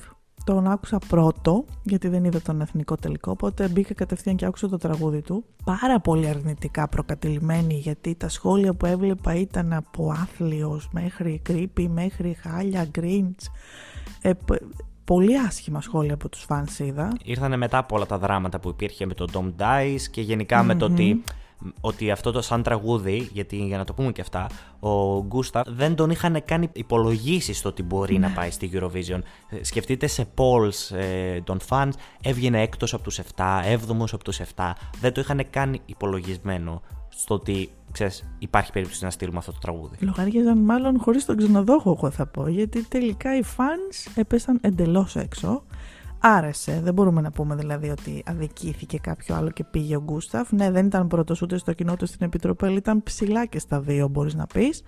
τον 0.44 0.66
άκουσα 0.66 0.99
πρώτο, 1.09 1.64
γιατί 1.82 2.09
δεν 2.09 2.25
είδα 2.25 2.40
τον 2.40 2.61
εθνικό 2.61 2.94
τελικό, 2.94 3.30
οπότε 3.30 3.68
μπήκα 3.68 3.94
κατευθείαν 3.94 4.37
και 4.37 4.47
άκουσα 4.47 4.68
το 4.68 4.76
τραγούδι 4.76 5.23
του. 5.23 5.44
Πάρα 5.64 6.00
πολύ 6.00 6.28
αρνητικά 6.28 6.88
προκατηλημένη, 6.88 7.75
γιατί 7.75 8.14
τα 8.14 8.28
σχόλια 8.28 8.75
που 8.75 8.87
έβλεπα 8.87 9.35
ήταν 9.35 9.73
από 9.73 10.11
άθλιος 10.11 10.88
μέχρι 10.92 11.42
creepy, 11.49 11.87
μέχρι 11.88 12.37
χάλια, 12.42 12.85
γκριντς. 12.85 13.50
Ε, 14.23 14.30
πολύ 15.04 15.38
άσχημα 15.38 15.80
σχόλια 15.80 16.14
από 16.14 16.28
τους 16.28 16.42
φανς 16.42 16.78
είδα. 16.78 17.12
Ήρθανε 17.25 17.56
μετά 17.56 17.78
από 17.78 17.97
όλα 17.97 18.06
τα 18.06 18.18
δράματα 18.18 18.61
που 18.61 18.68
υπήρχε 18.68 19.06
με 19.06 19.14
τον 19.14 19.28
Dom 19.32 19.62
Dice 19.62 20.02
και 20.11 20.20
γενικα 20.20 20.62
με 20.62 20.75
το 20.75 20.85
ότι 20.85 21.23
ότι 21.81 22.11
αυτό 22.11 22.31
το 22.33 22.43
σαν 22.43 22.62
τραγούδι, 22.62 23.29
γιατί 23.33 23.57
για 23.57 23.79
να 23.79 23.85
το 23.85 23.93
πούμε 23.93 24.12
και 24.12 24.21
αυτά, 24.21 24.47
ο 24.81 25.25
Γκούστα 25.25 25.64
δεν 25.67 25.95
τον 25.95 26.11
είχαν 26.11 26.43
κάνει 26.45 26.69
υπολογίσεις 26.73 27.59
στο 27.59 27.69
ότι 27.69 27.83
μπορεί 27.83 28.19
να 28.19 28.29
ναι. 28.29 28.35
πάει 28.35 28.50
στη 28.50 28.71
Eurovision. 28.75 29.21
Ε, 29.49 29.64
σκεφτείτε 29.64 30.07
σε 30.07 30.26
polls 30.37 30.97
ε, 30.97 31.40
των 31.40 31.59
fans, 31.69 31.90
έβγαινε 32.23 32.62
έκτος 32.62 32.95
από 32.95 33.02
τους 33.02 33.21
7, 33.37 33.61
έβδομος 33.64 34.12
από 34.12 34.25
τους 34.25 34.40
7. 34.57 34.73
Δεν 35.00 35.12
το 35.12 35.21
είχαν 35.21 35.47
κάνει 35.50 35.81
υπολογισμένο 35.87 36.83
στο 37.09 37.35
ότι 37.35 37.71
ξέρεις, 37.93 38.25
υπάρχει 38.38 38.73
περίπτωση 38.73 39.05
να 39.05 39.11
στείλουμε 39.11 39.38
αυτό 39.38 39.52
το 39.52 39.59
τραγούδι. 39.59 39.97
Λογάριαζαν 40.00 40.59
μάλλον 40.59 40.99
χωρίς 41.00 41.25
τον 41.25 41.37
ξενοδόχο, 41.37 41.95
εγώ 41.99 42.11
θα 42.11 42.26
πω, 42.26 42.49
γιατί 42.49 42.85
τελικά 42.85 43.37
οι 43.37 43.43
fans 43.57 44.12
έπεσαν 44.14 44.59
εντελώς 44.62 45.17
έξω 45.17 45.62
άρεσε. 46.20 46.80
Δεν 46.82 46.94
μπορούμε 46.94 47.20
να 47.20 47.30
πούμε 47.30 47.54
δηλαδή 47.54 47.88
ότι 47.88 48.22
αδικήθηκε 48.26 48.98
κάποιο 48.98 49.34
άλλο 49.34 49.50
και 49.50 49.64
πήγε 49.64 49.96
ο 49.96 50.02
Γκούσταφ. 50.02 50.52
Ναι, 50.52 50.70
δεν 50.70 50.86
ήταν 50.86 51.06
πρώτος 51.06 51.42
ούτε 51.42 51.58
στο 51.58 51.72
κοινό 51.72 51.96
του 51.96 52.06
στην 52.06 52.26
Επιτροπή, 52.26 52.66
αλλά 52.66 52.76
ήταν 52.76 53.02
ψηλά 53.02 53.46
και 53.46 53.58
στα 53.58 53.80
δύο, 53.80 54.08
μπορείς 54.08 54.34
να 54.34 54.46
πεις. 54.46 54.82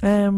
Ε, 0.00 0.30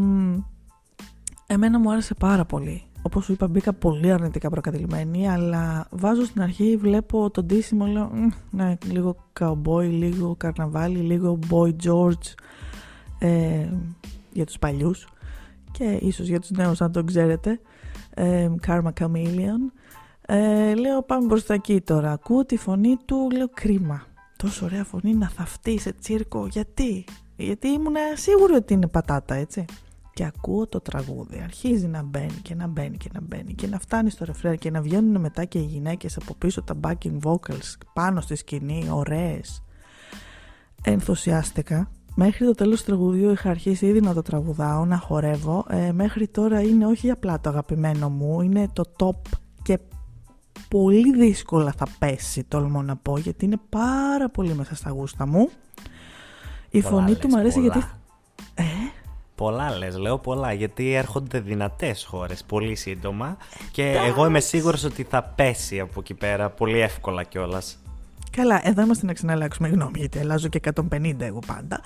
εμένα 1.46 1.78
μου 1.78 1.92
άρεσε 1.92 2.14
πάρα 2.14 2.44
πολύ. 2.44 2.82
Όπως 3.02 3.24
σου 3.24 3.32
είπα 3.32 3.48
μπήκα 3.48 3.72
πολύ 3.72 4.12
αρνητικά 4.12 4.48
προκατηλημένη 4.50 5.28
αλλά 5.28 5.86
βάζω 5.90 6.24
στην 6.24 6.42
αρχή, 6.42 6.76
βλέπω 6.76 7.30
τον 7.30 7.46
τίσιμο, 7.46 7.86
λέω 7.86 8.10
ναι, 8.50 8.76
λίγο 8.90 9.16
cowboy, 9.40 9.88
λίγο 9.90 10.34
καρναβάλι, 10.36 10.98
λίγο 10.98 11.38
boy 11.50 11.72
George 11.84 12.34
ε, 13.18 13.68
για 14.32 14.46
τους 14.46 14.58
παλιούς 14.58 15.08
και 15.70 15.84
ίσως 15.84 16.26
για 16.26 16.40
τους 16.40 16.50
νέους 16.50 16.80
αν 16.80 16.92
τον 16.92 17.06
ξέρετε 17.06 17.60
ε, 18.14 18.50
Karma 18.66 18.90
Chameleon 19.00 19.72
ε, 20.30 20.74
λέω 20.74 21.02
πάμε 21.02 21.26
μπροστά 21.26 21.54
εκεί 21.54 21.80
τώρα. 21.80 22.12
Ακούω 22.12 22.44
τη 22.44 22.56
φωνή 22.56 22.96
του, 23.04 23.30
λέω 23.30 23.48
κρίμα. 23.48 24.06
Τόσο 24.36 24.64
ωραία 24.64 24.84
φωνή 24.84 25.14
να 25.14 25.28
θαυτεί 25.28 25.78
σε 25.78 25.92
τσίρκο. 25.92 26.46
Γιατί; 26.46 27.04
Γιατί 27.36 27.68
ήμουν 27.68 27.94
σίγουρη 28.14 28.54
ότι 28.54 28.72
είναι 28.72 28.86
πατάτα, 28.86 29.34
έτσι. 29.34 29.64
Και 30.14 30.24
ακούω 30.24 30.66
το 30.66 30.80
τραγούδι. 30.80 31.40
Αρχίζει 31.42 31.86
να 31.86 32.02
μπαίνει 32.02 32.40
και 32.42 32.54
να 32.54 32.66
μπαίνει 32.66 32.96
και 32.96 33.08
να 33.12 33.20
μπαίνει 33.20 33.54
και 33.54 33.66
να 33.66 33.78
φτάνει 33.78 34.10
στο 34.10 34.24
ρεφρέν 34.24 34.58
και 34.58 34.70
να 34.70 34.80
βγαίνουν 34.80 35.20
μετά 35.20 35.44
και 35.44 35.58
οι 35.58 35.64
γυναίκες 35.64 36.16
από 36.16 36.34
πίσω 36.34 36.62
τα 36.62 36.74
backing 36.80 37.18
vocals 37.22 37.76
πάνω 37.92 38.20
στη 38.20 38.34
σκηνή, 38.34 38.88
ωραίες. 38.90 39.62
Ενθουσιάστηκα. 40.82 41.90
Μέχρι 42.14 42.46
το 42.46 42.52
τέλος 42.52 42.78
του 42.78 42.86
τραγουδιού 42.86 43.30
είχα 43.30 43.50
αρχίσει 43.50 43.86
ήδη 43.86 44.00
να 44.00 44.14
το 44.14 44.22
τραγουδάω, 44.22 44.84
να 44.84 44.96
χορεύω. 44.96 45.64
Ε, 45.68 45.92
μέχρι 45.92 46.28
τώρα 46.28 46.60
είναι 46.60 46.86
όχι 46.86 47.10
απλά 47.10 47.40
το 47.40 47.48
αγαπημένο 47.48 48.08
μου, 48.08 48.40
είναι 48.40 48.68
το 48.72 48.84
top 48.98 49.36
και 49.62 49.78
πολύ 50.68 51.12
δύσκολα 51.12 51.74
θα 51.76 51.86
πέσει, 51.98 52.44
τολμώ 52.44 52.82
να 52.82 52.96
πω, 52.96 53.18
γιατί 53.18 53.44
είναι 53.44 53.60
πάρα 53.68 54.28
πολύ 54.28 54.54
μέσα 54.54 54.74
στα 54.74 54.90
γούστα 54.90 55.26
μου. 55.26 55.50
Η 56.70 56.80
φωνή 56.80 57.14
του 57.14 57.28
μου 57.28 57.38
αρέσει 57.38 57.60
γιατί... 57.60 57.78
Ε; 58.54 58.62
Πολλά 59.34 59.76
λες, 59.76 59.96
λέω 59.96 60.18
πολλά, 60.18 60.52
γιατί 60.52 60.92
έρχονται 60.92 61.40
δυνατές 61.40 62.04
χώρες 62.04 62.44
πολύ 62.44 62.74
σύντομα 62.74 63.36
και 63.72 63.90
εγώ 63.90 64.26
είμαι 64.26 64.40
σίγουρος 64.40 64.84
ότι 64.84 65.02
θα 65.02 65.22
πέσει 65.22 65.80
από 65.80 66.00
εκεί 66.00 66.14
πέρα 66.14 66.50
πολύ 66.50 66.80
εύκολα 66.80 67.22
κιόλας. 67.22 67.78
Καλά, 68.38 68.60
εδώ 68.64 68.82
είμαστε 68.82 69.06
να 69.06 69.12
ξαναλλάξουμε 69.12 69.68
γνώμη, 69.68 69.98
γιατί 69.98 70.18
αλλάζω 70.18 70.48
και 70.48 70.60
150 70.92 71.14
εγώ 71.18 71.38
πάντα. 71.46 71.80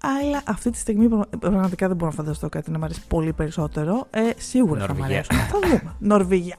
Αλλά 0.00 0.42
αυτή 0.46 0.70
τη 0.70 0.78
στιγμή 0.78 1.08
πραγματικά 1.38 1.86
δεν 1.88 1.96
μπορώ 1.96 2.10
να 2.10 2.16
φανταστώ 2.16 2.48
κάτι 2.48 2.70
να 2.70 2.78
μου 2.78 2.84
αρέσει 2.84 3.00
πολύ 3.08 3.32
περισσότερο. 3.32 4.06
Ε, 4.10 4.30
σίγουρα 4.36 4.86
θα 4.86 4.94
μου 4.94 5.04
αρέσει. 5.04 5.34
Θα 5.34 5.58
δούμε. 5.62 5.94
Νορβηγία. 6.12 6.56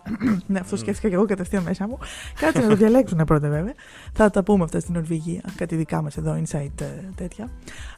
ναι, 0.48 0.60
αυτό 0.60 0.78
σκέφτηκα 0.78 1.08
και 1.08 1.14
εγώ 1.14 1.26
κατευθείαν 1.26 1.64
μέσα 1.64 1.88
μου. 1.88 1.98
Κάτσε 2.40 2.62
να 2.62 2.68
το 2.68 2.76
διαλέξουν 2.76 3.24
πρώτα 3.26 3.50
βέβαια. 3.50 3.74
Θα 4.14 4.30
τα 4.30 4.44
πούμε 4.44 4.64
αυτά 4.64 4.80
στην 4.80 4.94
Νορβηγία. 4.94 5.42
Κάτι 5.56 5.76
δικά 5.76 6.02
μας 6.02 6.18
εδώ, 6.18 6.42
inside 6.44 6.82
ε, 6.82 6.86
τέτοια. 7.16 7.50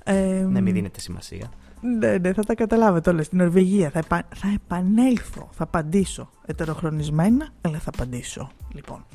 Ε, 0.03 0.45
ναι, 0.49 0.61
μην 0.61 0.73
δίνετε 0.73 0.99
σημασία. 0.99 1.49
Ναι, 1.81 2.17
ναι, 2.17 2.33
θα 2.33 2.43
τα 2.43 2.55
καταλάβετε 2.55 3.09
όλα. 3.09 3.23
Στην 3.23 3.37
Νορβηγία 3.37 3.89
θα, 3.89 3.99
επα... 3.99 4.23
θα 4.35 4.47
επανέλθω, 4.53 5.49
θα 5.51 5.63
απαντήσω. 5.63 6.29
Ετεροχρονισμένα, 6.45 7.49
αλλά 7.61 7.77
θα 7.77 7.91
απαντήσω. 7.93 8.51
Λοιπόν. 8.73 9.05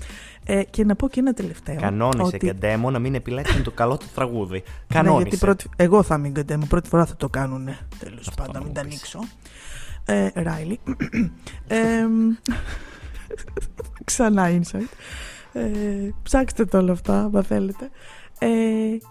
Ε, 0.44 0.62
και 0.62 0.84
να 0.84 0.96
πω 0.96 1.08
και 1.08 1.20
ένα 1.20 1.32
τελευταίο. 1.32 1.76
Κανόνισε 1.76 2.22
ότι... 2.22 2.38
και 2.38 2.52
ντέμο 2.52 2.90
να 2.90 2.98
μην 2.98 3.14
επιλέξουν 3.14 3.62
το 3.62 3.70
καλό 3.70 3.96
του 3.96 4.06
τραγούδι. 4.14 4.62
Κανόνισε. 4.86 5.16
Ναι, 5.16 5.28
γιατί 5.28 5.36
πρώτη... 5.36 5.68
εγώ 5.76 6.02
θα 6.02 6.18
μην 6.18 6.32
ντέμο, 6.32 6.66
πρώτη 6.66 6.88
φορά 6.88 7.06
θα 7.06 7.16
το 7.16 7.28
κάνουν. 7.28 7.68
Τέλος 7.98 8.30
πάντων, 8.36 8.62
μην 8.62 8.72
τα 8.72 8.80
ανοίξω. 8.80 9.18
Ε, 10.04 10.28
Ράιλι. 10.34 10.80
ε, 11.66 12.06
ξανά 14.04 14.48
insight. 14.50 14.88
Ε, 15.52 16.10
ψάξτε 16.22 16.64
το 16.64 16.78
όλα 16.78 16.92
αυτά, 16.92 17.30
αν 17.34 17.44
θέλετε. 17.44 17.90
Ε, 18.38 18.48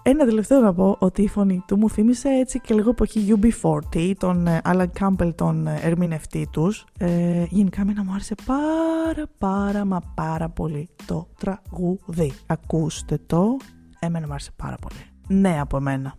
ένα 0.02 0.24
τελευταίο 0.24 0.60
να 0.60 0.74
πω 0.74 0.96
ότι 0.98 1.22
η 1.22 1.28
φωνή 1.28 1.62
του 1.66 1.78
μου 1.78 1.90
θύμισε 1.90 2.28
έτσι 2.28 2.60
και 2.60 2.74
λίγο 2.74 2.90
εποχή 2.90 3.34
UB40, 3.40 4.12
τον 4.18 4.46
ε, 4.46 4.60
Alan 4.64 4.86
Campbell, 5.00 5.34
τον 5.34 5.66
ε, 5.66 5.80
ερμηνευτή 5.82 6.48
τους. 6.50 6.84
Ε, 6.98 7.44
γενικά 7.48 7.80
εμένα 7.80 8.04
μου 8.04 8.12
άρεσε 8.12 8.34
πάρα 8.46 9.26
πάρα 9.38 9.84
μα 9.84 10.00
πάρα 10.14 10.48
πολύ 10.48 10.88
το 11.06 11.28
τραγούδι. 11.38 12.32
Ακούστε 12.46 13.20
το, 13.26 13.56
εμένα 13.98 14.26
μου 14.26 14.32
άρεσε 14.32 14.50
πάρα 14.56 14.76
πολύ. 14.80 15.00
Ναι 15.40 15.60
από 15.60 15.76
εμένα. 15.76 16.14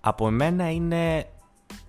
Από 0.00 0.26
εμένα 0.26 0.70
είναι 0.70 1.26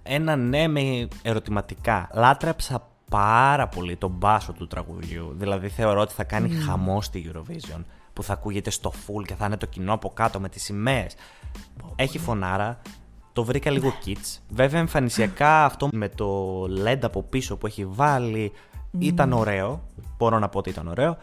Ένα 0.03 0.35
ναι 0.35 0.67
με 0.67 1.07
ερωτηματικά. 1.21 2.09
Λάτρεψα 2.13 2.87
πάρα 3.09 3.67
πολύ 3.67 3.95
τον 3.95 4.11
μπάσο 4.11 4.53
του 4.53 4.67
τραγουδιού. 4.67 5.33
Δηλαδή 5.37 5.69
θεωρώ 5.69 6.01
ότι 6.01 6.13
θα 6.13 6.23
κάνει 6.23 6.49
χαμό 6.49 7.01
στη 7.01 7.31
Eurovision. 7.31 7.81
Που 8.15 8.23
θα 8.23 8.33
ακούγεται 8.33 8.69
στο 8.69 8.91
full 8.91 9.23
και 9.25 9.33
θα 9.35 9.45
είναι 9.45 9.57
το 9.57 9.65
κοινό 9.65 9.93
από 9.93 10.09
κάτω 10.09 10.39
με 10.39 10.49
τις 10.49 10.63
σημαίες. 10.63 11.15
Έχει 11.95 12.19
φωνάρα. 12.19 12.81
Το 13.33 13.43
βρήκα 13.43 13.71
λίγο 13.71 13.93
kits. 14.05 14.39
Βέβαια 14.49 14.79
εμφανισιακά 14.79 15.65
αυτό 15.65 15.89
με 15.91 16.09
το 16.09 16.61
LED 16.63 16.99
από 17.01 17.23
πίσω 17.23 17.57
που 17.57 17.65
έχει 17.65 17.85
βάλει 17.85 18.51
ήταν 18.99 19.33
ωραίο. 19.33 19.83
Μπορώ 20.17 20.39
να 20.39 20.49
πω 20.49 20.57
ότι 20.59 20.69
ήταν 20.69 20.87
ωραίο. 20.87 21.17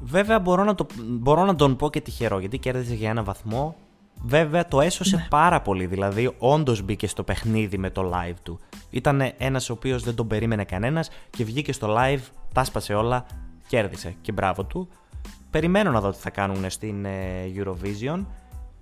Βέβαια 0.00 0.38
μπορώ 0.38 0.64
να, 0.64 0.74
το, 0.74 0.86
μπορώ 1.04 1.44
να 1.44 1.56
τον 1.56 1.76
πω 1.76 1.90
και 1.90 2.00
τυχερό 2.00 2.38
γιατί 2.38 2.58
κέρδισε 2.58 2.94
για 2.94 3.10
ένα 3.10 3.22
βαθμό. 3.22 3.76
Βέβαια 4.22 4.66
το 4.66 4.80
έσωσε 4.80 5.26
πάρα 5.30 5.60
πολύ. 5.60 5.86
Δηλαδή 5.86 6.34
όντως 6.38 6.82
μπήκε 6.82 7.06
στο 7.06 7.22
παιχνίδι 7.22 7.78
με 7.78 7.90
το 7.90 8.10
live 8.14 8.36
του. 8.42 8.58
Ήταν 8.90 9.32
ένας 9.38 9.70
ο 9.70 9.72
οποίος 9.72 10.02
δεν 10.02 10.14
τον 10.14 10.26
περίμενε 10.26 10.64
κανένας 10.64 11.10
και 11.30 11.44
βγήκε 11.44 11.72
στο 11.72 11.96
live, 11.98 12.20
τα 12.52 12.64
σπάσε 12.64 12.94
όλα, 12.94 13.26
κέρδισε 13.66 14.16
και 14.20 14.32
μπράβο 14.32 14.64
του. 14.64 14.88
Περιμένω 15.56 15.90
να 15.90 16.00
δω 16.00 16.10
τι 16.10 16.18
θα 16.18 16.30
κάνουν 16.30 16.70
στην 16.70 17.04
ε, 17.04 17.52
Eurovision 17.56 18.24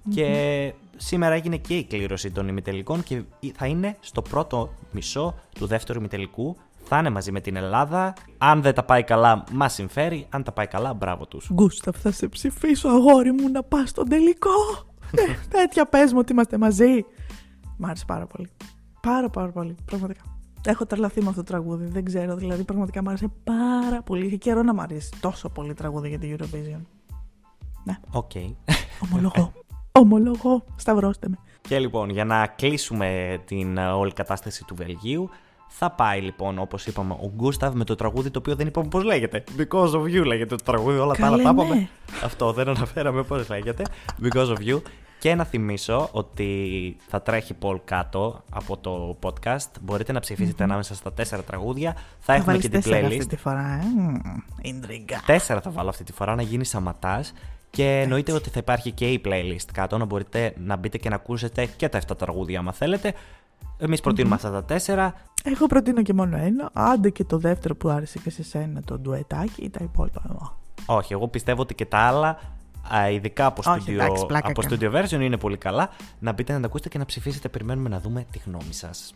και 0.08 0.72
σήμερα 0.96 1.34
έγινε 1.34 1.56
και 1.56 1.76
η 1.76 1.84
κλήρωση 1.84 2.30
των 2.30 2.48
ημιτελικών 2.48 3.02
και 3.02 3.22
θα 3.54 3.66
είναι 3.66 3.96
στο 4.00 4.22
πρώτο 4.22 4.72
μισό 4.90 5.34
του 5.54 5.66
δεύτερου 5.66 5.98
ημιτελικού. 5.98 6.56
Θα 6.84 6.98
είναι 6.98 7.10
μαζί 7.10 7.32
με 7.32 7.40
την 7.40 7.56
Ελλάδα. 7.56 8.12
Αν 8.38 8.62
δεν 8.62 8.74
τα 8.74 8.82
πάει 8.84 9.02
καλά, 9.02 9.44
μας 9.52 9.72
συμφέρει. 9.72 10.26
Αν 10.30 10.42
τα 10.42 10.52
πάει 10.52 10.66
καλά, 10.66 10.94
μπράβο 10.94 11.26
τους. 11.26 11.48
Γκούσταβ, 11.52 11.96
θα 11.96 12.10
σε 12.10 12.28
ψηφίσω, 12.28 12.88
αγόρι 12.88 13.32
μου, 13.32 13.48
να 13.48 13.62
πας 13.62 13.88
στον 13.88 14.08
τελικό. 14.08 14.50
Ε, 15.10 15.22
Τέτοια 15.58 15.86
πες 15.86 16.12
μου 16.12 16.18
ότι 16.18 16.32
είμαστε 16.32 16.58
μαζί. 16.58 17.04
Μ' 17.76 17.84
άρεσε 17.84 18.04
πάρα 18.06 18.26
πολύ. 18.26 18.50
Πάρα 19.00 19.28
πάρα 19.28 19.50
πολύ, 19.50 19.76
πραγματικά. 19.84 20.33
Έχω 20.66 20.86
τρελαθεί 20.86 21.22
με 21.22 21.28
αυτό 21.28 21.42
το 21.42 21.46
τραγούδι. 21.46 21.86
Δεν 21.86 22.04
ξέρω, 22.04 22.36
δηλαδή 22.36 22.64
πραγματικά 22.64 23.02
μου 23.02 23.08
άρεσε 23.08 23.28
πάρα 23.44 24.02
πολύ. 24.02 24.26
Είχε 24.26 24.36
καιρό 24.36 24.62
να 24.62 24.74
μ' 24.74 24.80
αρέσει 24.80 25.10
τόσο 25.20 25.48
πολύ 25.48 25.74
τραγούδι 25.74 26.08
για 26.08 26.18
την 26.18 26.36
Eurovision. 26.36 26.80
Ναι. 27.84 27.96
Οκ. 28.10 28.30
Ομολογώ. 29.00 29.52
Ομολογώ. 30.02 30.64
Σταυρώστε 30.76 31.28
με. 31.28 31.36
Και 31.60 31.78
λοιπόν, 31.78 32.10
για 32.10 32.24
να 32.24 32.46
κλείσουμε 32.46 33.38
την 33.44 33.78
ε, 33.78 33.86
όλη 33.86 34.12
κατάσταση 34.12 34.64
του 34.64 34.74
Βελγίου, 34.74 35.28
θα 35.68 35.90
πάει 35.90 36.20
λοιπόν, 36.20 36.58
όπως 36.58 36.86
είπαμε, 36.86 37.12
ο 37.12 37.32
Γκούσταβ 37.34 37.74
με 37.74 37.84
το 37.84 37.94
τραγούδι 37.94 38.30
το 38.30 38.38
οποίο 38.38 38.54
δεν 38.54 38.66
είπαμε 38.66 38.88
πώς 38.88 39.04
λέγεται. 39.04 39.44
Because 39.58 39.90
of 39.90 40.02
you 40.02 40.24
λέγεται 40.24 40.56
το 40.56 40.64
τραγούδι, 40.64 40.98
όλα 40.98 41.14
τα 41.14 41.26
άλλα 41.26 41.36
τα 41.36 41.50
είπαμε. 41.50 41.74
ναι. 41.74 41.88
Αυτό 42.24 42.52
δεν 42.52 42.68
αναφέραμε 42.68 43.22
πώς 43.22 43.48
λέγεται. 43.48 43.82
Because 44.22 44.48
of 44.48 44.58
you. 44.58 44.80
Και 45.24 45.34
να 45.34 45.44
θυμίσω 45.44 46.08
ότι 46.12 46.96
θα 47.08 47.22
τρέχει 47.22 47.54
Πολ 47.54 47.80
κάτω 47.84 48.42
από 48.50 48.76
το 48.76 49.18
podcast. 49.22 49.70
Μπορείτε 49.80 50.12
να 50.12 50.20
ψηφισετε 50.20 50.62
ανάμεσα 50.64 50.94
στα 50.94 51.12
τέσσερα 51.12 51.42
τραγούδια. 51.42 51.92
Θα, 51.92 52.00
Θα 52.20 52.32
έχουμε 52.32 52.46
βάλεις 52.46 52.62
και 52.62 52.68
την 52.68 52.80
τέσσερα 52.80 53.06
playlist. 53.06 53.10
αυτή 53.10 53.26
τη 53.26 53.36
φορά, 53.36 53.80
ε; 53.82 54.00
Μμμ, 54.00 54.18
Ιντριγκα. 54.62 55.22
Τέσσερα 55.26 55.60
θα 55.60 55.70
βάλω 55.70 55.88
αυτή 55.88 56.04
τη 56.04 56.12
φορά 56.12 56.34
να 56.34 56.42
γίνει 56.42 56.64
σαματάς. 56.64 57.32
Και 57.70 58.00
εννοείται 58.00 58.32
ότι 58.32 58.50
θα 58.50 58.58
υπάρχει 58.58 58.90
και 58.90 59.10
η 59.10 59.20
playlist 59.24 59.68
κάτω 59.72 59.98
να 59.98 60.04
μπορείτε 60.04 60.54
να 60.58 60.76
μπείτε 60.76 60.98
και 60.98 61.08
να 61.08 61.14
ακούσετε 61.14 61.66
και 61.66 61.88
τα 61.88 62.00
7 62.08 62.16
τραγούδια 62.18 62.58
άμα 62.58 62.72
θέλετε. 62.72 63.14
Εμείς 63.78 64.00
προτείνουμε 64.00 64.34
αυτά 64.34 64.50
τα 64.50 64.64
τέσσερα. 64.64 65.14
Εγώ 65.44 65.66
προτείνω 65.66 66.02
και 66.02 66.12
μόνο 66.12 66.36
ένα. 66.36 66.70
Άντε 66.72 67.10
και 67.10 67.24
το 67.24 67.38
δεύτερο 67.38 67.74
που 67.76 67.88
άρεσε 67.88 68.18
και 68.18 68.30
σε 68.30 68.42
σένα, 68.42 68.82
το 68.84 68.98
ντουετάκι 68.98 69.62
ή 69.62 69.70
τα 69.70 69.80
υπόλοιπα 69.82 70.22
εγώ. 70.30 70.58
Όχι, 70.86 71.12
εγώ 71.12 71.28
πιστεύω 71.28 71.62
ότι 71.62 71.74
και 71.74 71.86
τα 71.86 71.98
άλλα, 71.98 72.38
α, 72.94 73.10
ειδικά 73.10 73.46
από 73.46 73.62
Όχι, 73.66 73.84
studio, 73.86 73.92
εντάξει, 73.92 74.26
πλάκα 74.26 74.48
από 74.48 74.62
κάνω. 74.62 74.76
studio 74.80 75.04
version, 75.04 75.20
είναι 75.20 75.36
πολύ 75.36 75.56
καλά. 75.56 75.90
Να 76.18 76.32
μπείτε 76.32 76.52
να 76.52 76.60
τα 76.60 76.66
ακούσετε 76.66 76.88
και 76.88 76.98
να 76.98 77.04
ψηφίσετε. 77.04 77.48
Περιμένουμε 77.48 77.88
να 77.88 78.00
δούμε 78.00 78.26
τη 78.30 78.40
γνώμη 78.46 78.72
σας. 78.72 79.14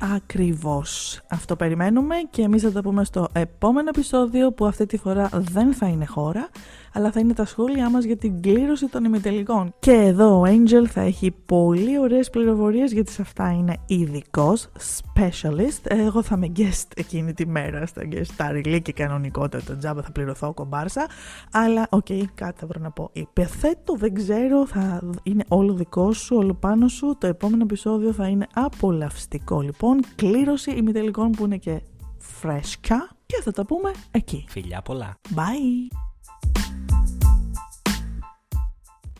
Ακριβώς. 0.00 1.20
Αυτό 1.30 1.56
περιμένουμε 1.56 2.14
και 2.30 2.42
εμείς 2.42 2.62
θα 2.62 2.72
τα 2.72 2.80
πούμε 2.80 3.04
στο 3.04 3.28
επόμενο 3.32 3.88
επεισόδιο 3.88 4.52
που 4.52 4.66
αυτή 4.66 4.86
τη 4.86 4.96
φορά 4.96 5.28
δεν 5.32 5.72
θα 5.72 5.86
είναι 5.86 6.06
χώρα, 6.06 6.48
αλλά 6.92 7.10
θα 7.10 7.20
είναι 7.20 7.32
τα 7.32 7.44
σχόλιά 7.44 7.90
μας 7.90 8.04
για 8.04 8.16
την 8.16 8.42
κλήρωση 8.42 8.86
των 8.86 9.04
ημιτελικών. 9.04 9.74
Και 9.78 9.92
εδώ 9.92 10.40
ο 10.40 10.42
Angel 10.42 10.86
θα 10.86 11.00
έχει 11.00 11.34
πολύ 11.46 11.98
ωραίες 11.98 12.30
πληροφορίες 12.30 12.92
γιατί 12.92 13.12
σε 13.12 13.22
αυτά 13.22 13.50
είναι 13.50 13.76
ειδικός 13.86 14.68
specialist. 14.76 15.80
Εγώ 15.82 16.22
θα 16.22 16.34
είμαι 16.36 16.52
guest 16.56 16.88
εκείνη 16.96 17.32
τη 17.32 17.46
μέρα 17.46 17.86
στα 17.86 18.02
guest 18.10 18.36
star 18.36 18.80
και 18.82 18.92
κανονικότατα 18.92 19.76
τζάμπα 19.76 20.02
θα 20.02 20.12
πληρωθώ 20.12 20.54
κομπάρσα. 20.54 21.06
Αλλά 21.52 21.86
οκ, 21.90 22.06
κάτι 22.34 22.60
θα 22.60 22.66
βρω 22.66 22.80
να 22.80 22.90
πω. 22.90 23.10
Υποθέτω, 23.12 23.94
δεν 23.96 24.14
ξέρω, 24.14 24.66
θα 24.66 25.02
είναι 25.22 25.44
όλο 25.48 25.72
δικό 25.72 26.12
σου, 26.12 26.36
όλο 26.36 26.54
πάνω 26.54 26.88
σου. 26.88 27.16
Το 27.20 27.26
επόμενο 27.26 27.62
επεισόδιο 27.62 28.12
θα 28.12 28.26
είναι 28.26 28.46
απολαυστικό 28.54 29.60
λοιπόν. 29.86 30.04
Κλήρωση 30.16 30.70
ημιτελικών 30.70 31.30
που 31.30 31.44
είναι 31.44 31.56
και 31.56 31.80
φρέσκα 32.18 33.10
και 33.26 33.40
θα 33.42 33.52
τα 33.52 33.66
πούμε 33.66 33.92
εκεί. 34.10 34.44
Φιλιά 34.48 34.82
πολλά. 34.82 35.14
Bye! 35.34 36.05